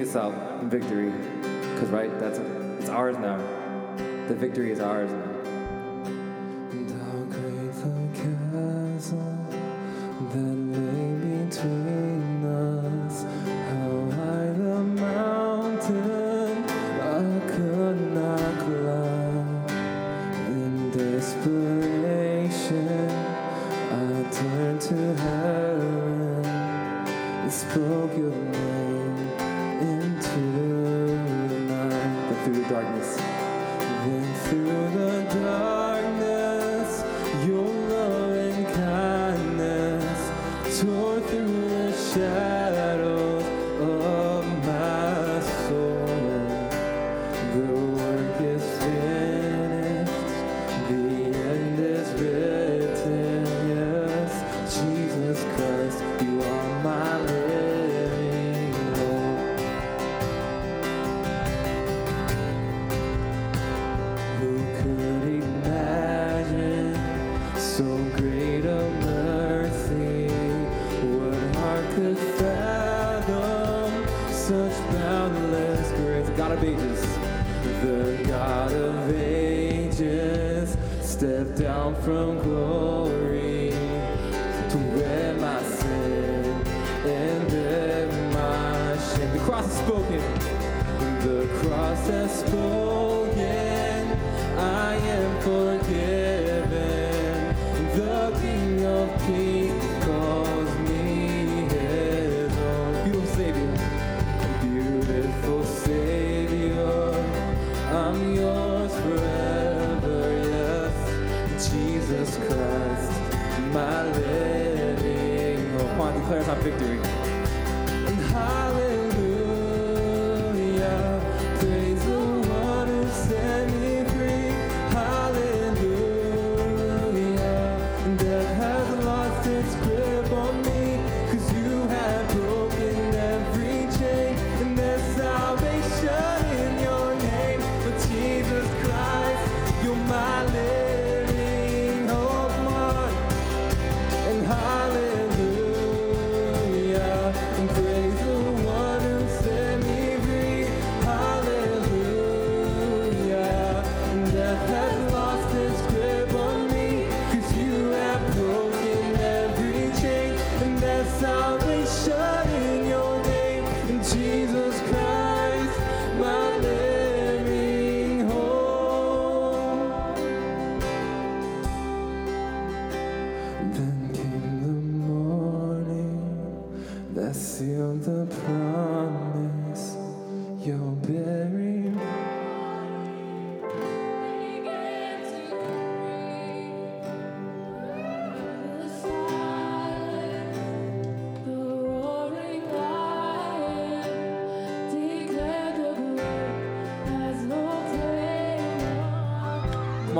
[0.06, 1.10] Let's out in victory.
[1.80, 3.38] Cause right, that's it's ours now.
[4.28, 5.35] The victory is ours now.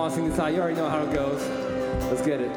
[0.06, 0.52] On, sing this out.
[0.52, 1.42] You already know how it goes.
[2.04, 2.54] Let's get it.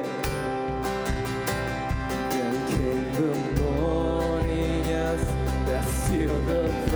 [2.30, 5.23] Then came the morning, yes,
[5.65, 6.89] that sealed the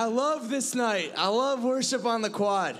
[0.00, 1.12] I love this night.
[1.14, 2.78] I love worship on the quad.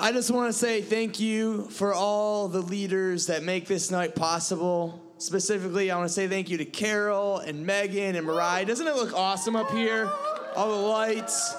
[0.00, 4.16] I just want to say thank you for all the leaders that make this night
[4.16, 5.00] possible.
[5.18, 8.64] Specifically, I want to say thank you to Carol and Megan and Mariah.
[8.64, 10.10] Doesn't it look awesome up here?
[10.56, 11.54] All the lights.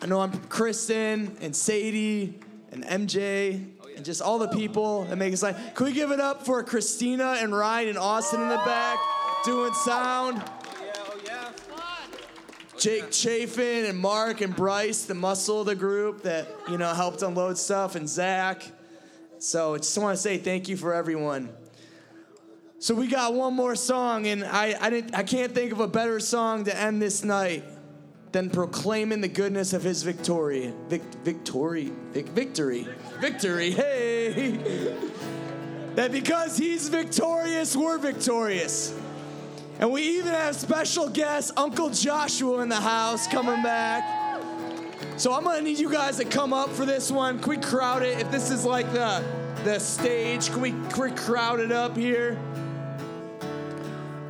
[0.00, 2.38] I know I'm Kristen and Sadie
[2.70, 3.66] and MJ
[3.96, 5.74] and just all the people that make us like.
[5.74, 9.00] Can we give it up for Christina and Ryan and Austin in the back
[9.44, 10.40] doing sound?
[12.84, 17.22] Jake Chafin and Mark and Bryce, the muscle of the group that you know helped
[17.22, 18.62] unload stuff, and Zach.
[19.38, 21.48] So I just want to say thank you for everyone.
[22.80, 25.88] So we got one more song, and I I, didn't, I can't think of a
[25.88, 27.64] better song to end this night
[28.32, 32.86] than proclaiming the goodness of His victory, Vic, victory, vic, victory,
[33.18, 33.70] victory.
[33.70, 34.92] Hey,
[35.94, 38.94] that because He's victorious, we're victorious.
[39.84, 44.40] And we even have special guest Uncle Joshua in the house coming back.
[45.18, 47.38] So I'm gonna need you guys to come up for this one.
[47.38, 48.18] Can we crowd it?
[48.18, 49.22] If this is like the
[49.62, 50.72] the stage, can we,
[51.10, 52.40] crowd it up here?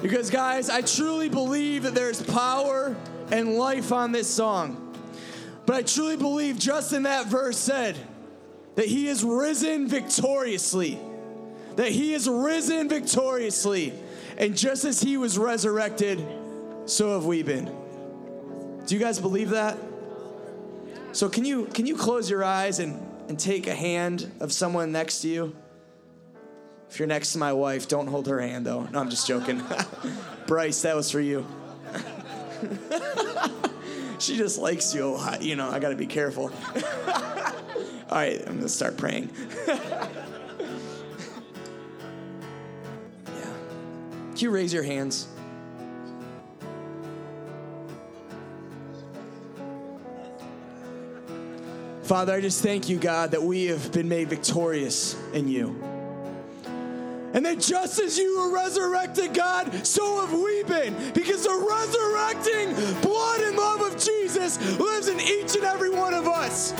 [0.02, 2.96] Because guys, I truly believe that there's power
[3.30, 4.92] and life on this song.
[5.66, 7.96] But I truly believe just in that verse said,
[8.74, 10.98] that he is risen victoriously.
[11.76, 13.92] That he is risen victoriously.
[14.36, 16.24] And just as he was resurrected,
[16.86, 17.70] so have we been.
[18.86, 19.78] Do you guys believe that?
[21.12, 24.92] So can you can you close your eyes and, and take a hand of someone
[24.92, 25.56] next to you?
[26.90, 28.84] If you're next to my wife, don't hold her hand though.
[28.84, 29.62] No, I'm just joking.
[30.46, 31.46] Bryce, that was for you.
[34.18, 35.42] she just likes you a lot.
[35.42, 36.44] You know, I gotta be careful.
[38.10, 39.30] All right, I'm gonna start praying.
[44.34, 45.28] Can you raise your hands?
[52.02, 55.80] Father, I just thank you, God, that we have been made victorious in you.
[57.32, 61.12] And that just as you were resurrected, God, so have we been.
[61.12, 66.26] Because the resurrecting blood and love of Jesus lives in each and every one of
[66.26, 66.72] us.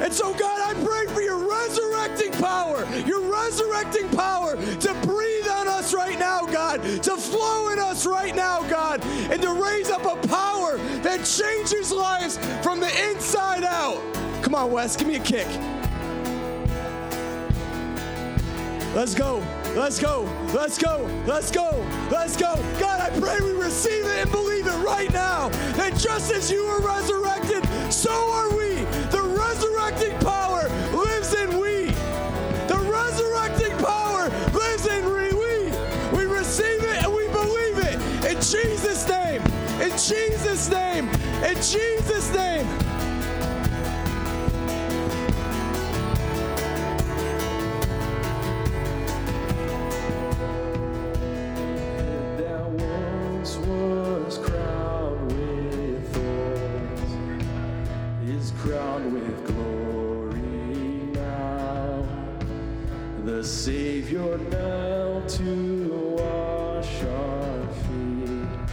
[0.00, 5.68] And so, God, I pray for your resurrecting power, your resurrecting power to breathe on
[5.68, 10.04] us right now, God, to flow in us right now, God, and to raise up
[10.04, 14.00] a power that changes lives from the inside out.
[14.42, 15.46] Come on, Wes, give me a kick.
[18.94, 19.44] Let's go.
[19.76, 20.22] Let's go.
[20.52, 21.08] Let's go.
[21.24, 21.86] Let's go.
[22.10, 22.56] Let's go.
[22.80, 25.48] God, I pray we receive it and believe it right now.
[25.76, 28.84] That just as you were resurrected, so are we.
[29.60, 30.62] Resurrecting power
[30.94, 31.90] lives in we.
[32.66, 36.16] The resurrecting power lives in we.
[36.16, 37.96] We, receive it and we believe it.
[38.24, 39.42] In Jesus' name.
[39.82, 41.08] In Jesus' name.
[41.44, 42.66] In Jesus' name.
[52.78, 53.99] once was
[63.40, 68.68] The Savior knelt to wash our feet.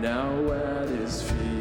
[0.00, 1.59] Now at His feet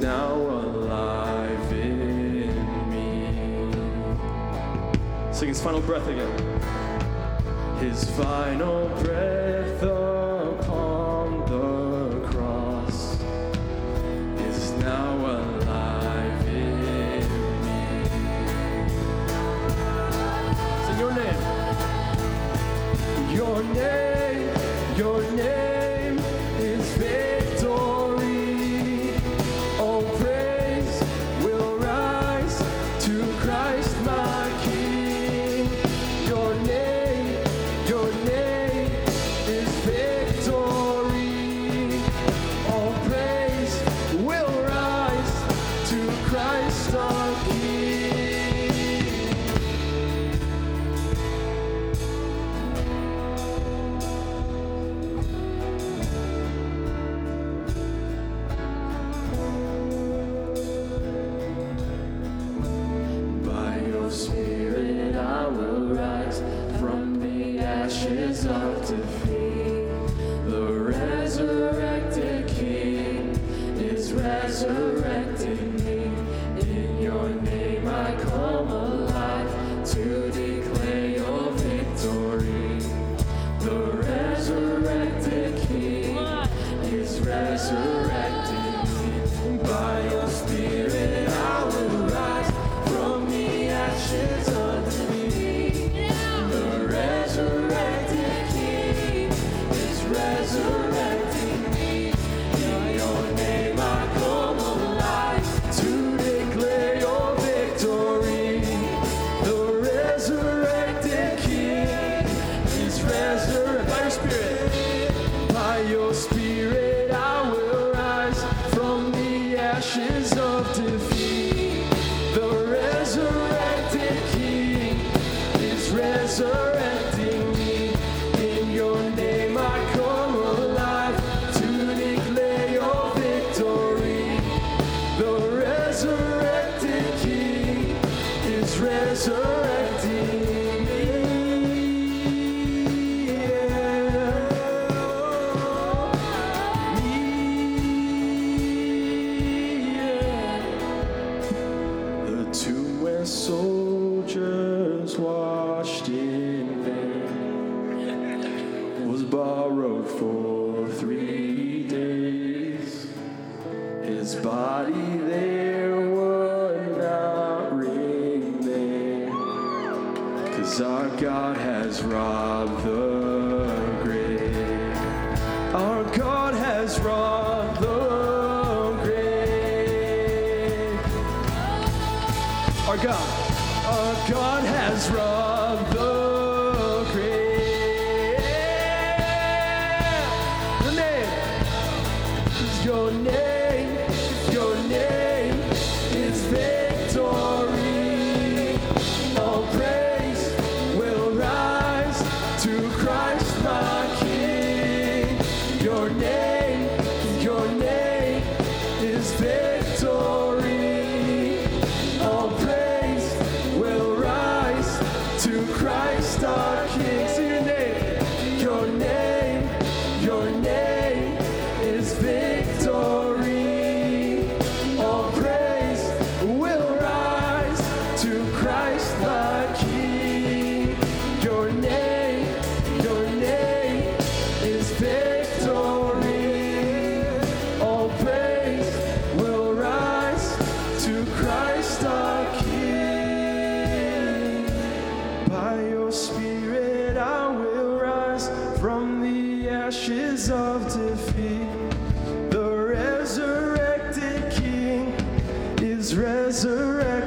[0.00, 3.72] now alive in me.
[5.32, 6.60] Sing his final breath again.
[7.80, 9.82] His final breath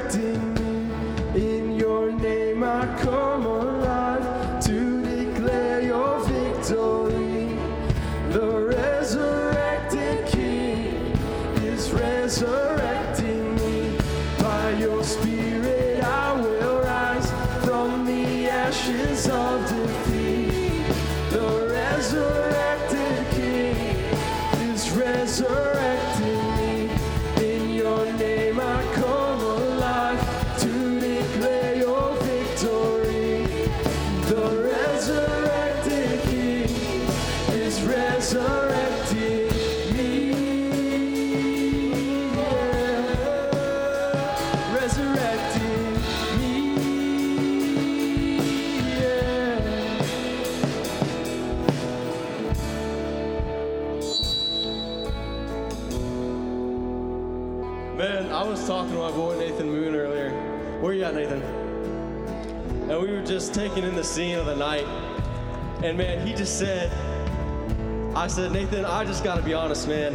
[0.04, 0.31] resurrecting
[63.72, 64.84] taking in the scene of the night.
[65.82, 66.92] And man, he just said,
[68.14, 70.14] I said, Nathan, I just gotta be honest, man.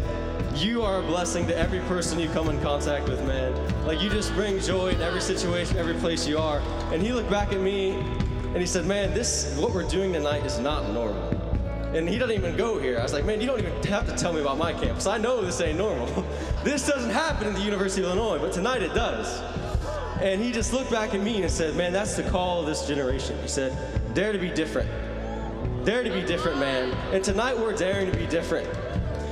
[0.53, 3.55] You are a blessing to every person you come in contact with, man.
[3.87, 6.59] Like you just bring joy in every situation, every place you are.
[6.93, 10.45] And he looked back at me and he said, Man, this what we're doing tonight
[10.45, 11.33] is not normal.
[11.95, 12.99] And he doesn't even go here.
[12.99, 15.07] I was like, man, you don't even have to tell me about my campus.
[15.07, 16.05] I know this ain't normal.
[16.63, 19.41] this doesn't happen in the University of Illinois, but tonight it does.
[20.21, 22.87] And he just looked back at me and said, man, that's the call of this
[22.87, 23.37] generation.
[23.41, 23.77] He said,
[24.13, 24.89] dare to be different.
[25.85, 26.91] Dare to be different, man.
[27.13, 28.67] And tonight we're daring to be different.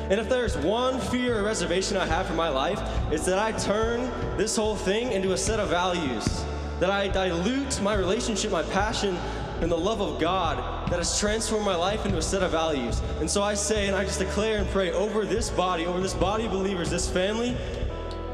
[0.09, 2.79] And if there's one fear or reservation I have for my life,
[3.11, 6.45] it's that I turn this whole thing into a set of values.
[6.79, 9.15] that I dilute my relationship, my passion,
[9.61, 13.01] and the love of God that has transformed my life into a set of values.
[13.19, 16.13] And so I say and I just declare and pray over this body, over this
[16.13, 17.55] body of believers, this family,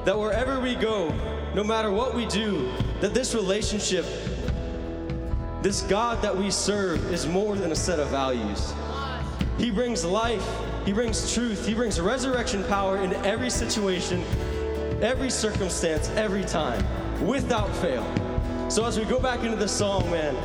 [0.06, 1.10] that wherever we go,
[1.54, 2.72] no matter what we do,
[3.02, 4.06] that this relationship,
[5.62, 8.74] this God that we serve, is more than a set of values.
[9.58, 10.46] He brings life,
[10.86, 14.24] He brings truth, He brings resurrection power into every situation,
[15.02, 16.84] every circumstance, every time,
[17.26, 18.06] without fail.
[18.70, 20.36] So as we go back into the song, man,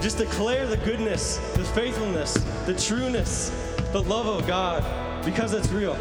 [0.00, 2.34] just declare the goodness, the faithfulness,
[2.66, 3.50] the trueness,
[3.92, 4.84] the love of God,
[5.24, 5.96] because it's real.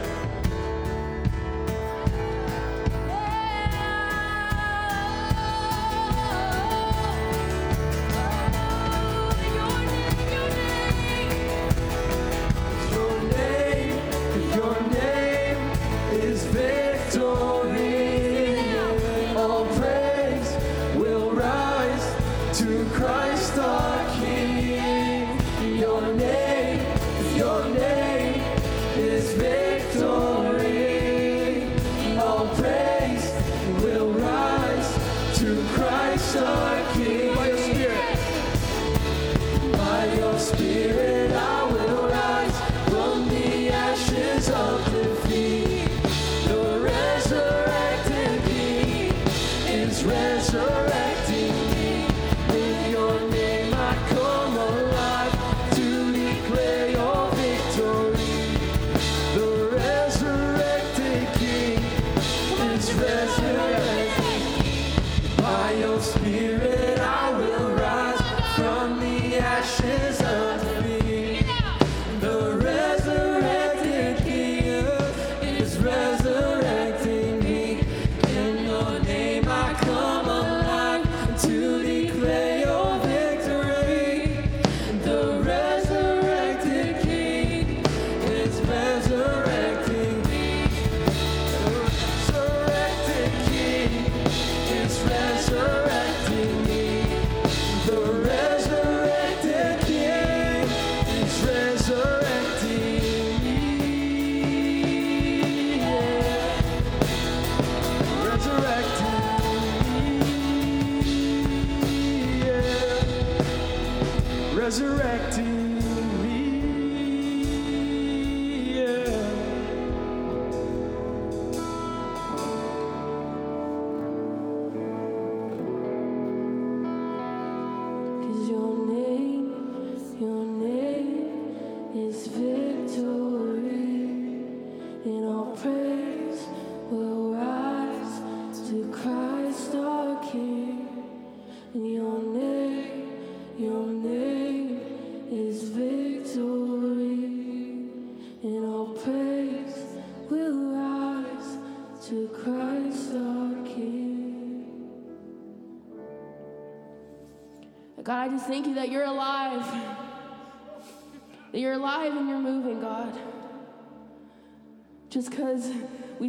[115.21, 116.10] Resurrecting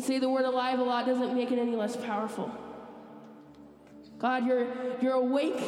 [0.03, 2.51] say the word alive a lot doesn't make it any less powerful.
[4.19, 4.67] God, you're,
[5.01, 5.61] you're awake,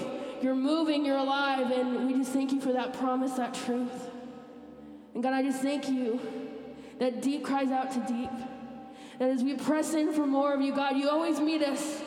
[0.43, 4.11] you're moving, you're alive, and we just thank you for that promise, that truth.
[5.15, 6.21] And God, I just thank you
[6.99, 8.31] that deep cries out to deep.
[9.19, 12.01] That as we press in for more of you, God, you always meet us.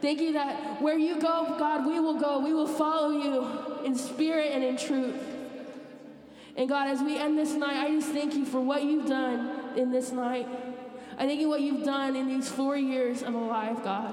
[0.00, 2.40] Thank you that where you go, God, we will go.
[2.40, 5.20] We will follow you in spirit and in truth.
[6.56, 9.76] And God, as we end this night, I just thank you for what you've done
[9.76, 10.48] in this night.
[11.22, 14.12] I thank you what you've done in these four years of alive, God.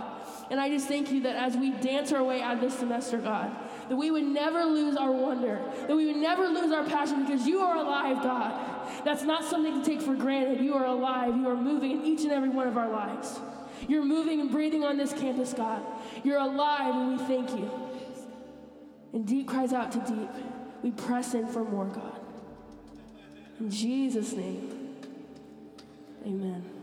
[0.52, 3.18] And I just thank you that as we dance our way out of this semester,
[3.18, 3.52] God,
[3.90, 7.48] that we would never lose our wonder, that we would never lose our passion because
[7.48, 9.04] you are alive, God.
[9.06, 10.64] That's not something to take for granted.
[10.64, 11.36] You are alive.
[11.36, 13.40] You are moving in each and every one of our lives.
[13.88, 15.82] You're moving and breathing on this campus, God.
[16.24, 17.72] You're alive, and we thank you.
[19.14, 20.30] And deep cries out to deep.
[20.84, 22.22] We press in for more, God.
[23.60, 24.96] In Jesus' name,
[26.24, 26.79] amen.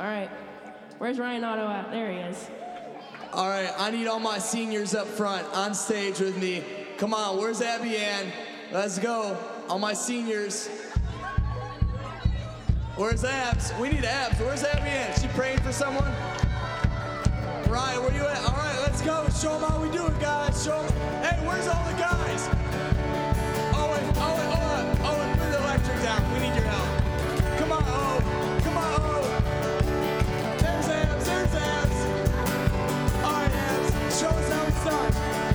[0.00, 0.30] All right.
[0.98, 1.90] Where's Ryan Otto at?
[1.90, 2.48] There he is.
[3.32, 6.64] All right, I need all my seniors up front on stage with me.
[6.96, 8.32] Come on, where's Abby Ann?
[8.72, 9.36] Let's go.
[9.68, 10.68] All my seniors.
[12.96, 13.72] Where's Abs?
[13.80, 14.40] We need Abs.
[14.40, 15.20] Where's Abby Ann?
[15.20, 16.10] She praying for someone?
[17.68, 18.38] Ryan, where you at?
[18.44, 19.28] All right, let's go.
[19.40, 20.64] Show them how we do it, guys.
[20.64, 22.48] Show 'em- Hey, where's all the guys?
[23.76, 26.32] Owen, Owen, Owen, Owen, put the electric down.
[26.32, 27.58] We need your help.
[27.58, 28.60] Come on, O.
[28.64, 29.27] Come on, O.
[34.20, 35.47] There's Abs.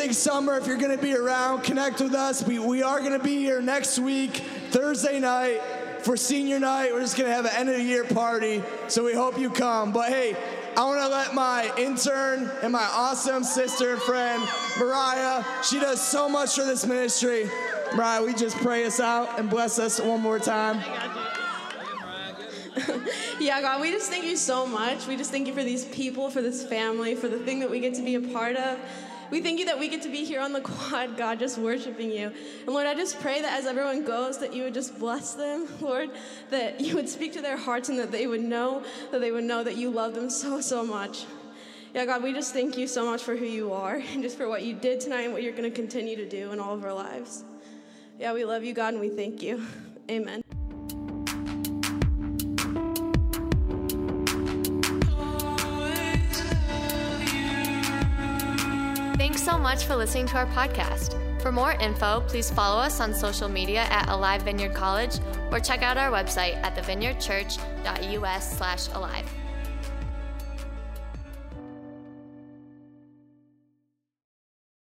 [0.00, 0.56] Amazing summer.
[0.56, 2.42] If you're going to be around, connect with us.
[2.42, 4.36] We, we are going to be here next week,
[4.70, 5.60] Thursday night,
[6.00, 6.90] for senior night.
[6.94, 8.62] We're just going to have an end of the year party.
[8.88, 9.92] So we hope you come.
[9.92, 10.34] But hey,
[10.74, 14.42] I want to let my intern and my awesome sister and friend,
[14.78, 17.50] Mariah, she does so much for this ministry.
[17.94, 20.82] Mariah, we just pray us out and bless us one more time.
[23.40, 25.06] Yeah, God, we just thank you so much.
[25.06, 27.80] We just thank you for these people, for this family, for the thing that we
[27.80, 28.78] get to be a part of.
[29.30, 32.10] We thank you that we get to be here on the quad, God, just worshiping
[32.10, 32.32] you.
[32.66, 35.68] And Lord, I just pray that as everyone goes, that you would just bless them,
[35.80, 36.10] Lord,
[36.50, 39.44] that you would speak to their hearts and that they would know, that they would
[39.44, 41.26] know that you love them so, so much.
[41.94, 44.48] Yeah, God, we just thank you so much for who you are and just for
[44.48, 46.84] what you did tonight and what you're going to continue to do in all of
[46.84, 47.44] our lives.
[48.18, 49.64] Yeah, we love you, God, and we thank you.
[50.10, 50.42] Amen.
[59.50, 61.16] So much for listening to our podcast.
[61.42, 65.18] For more info, please follow us on social media at Alive Vineyard College
[65.50, 69.39] or check out our website at thevineyardchurch.us slash alive.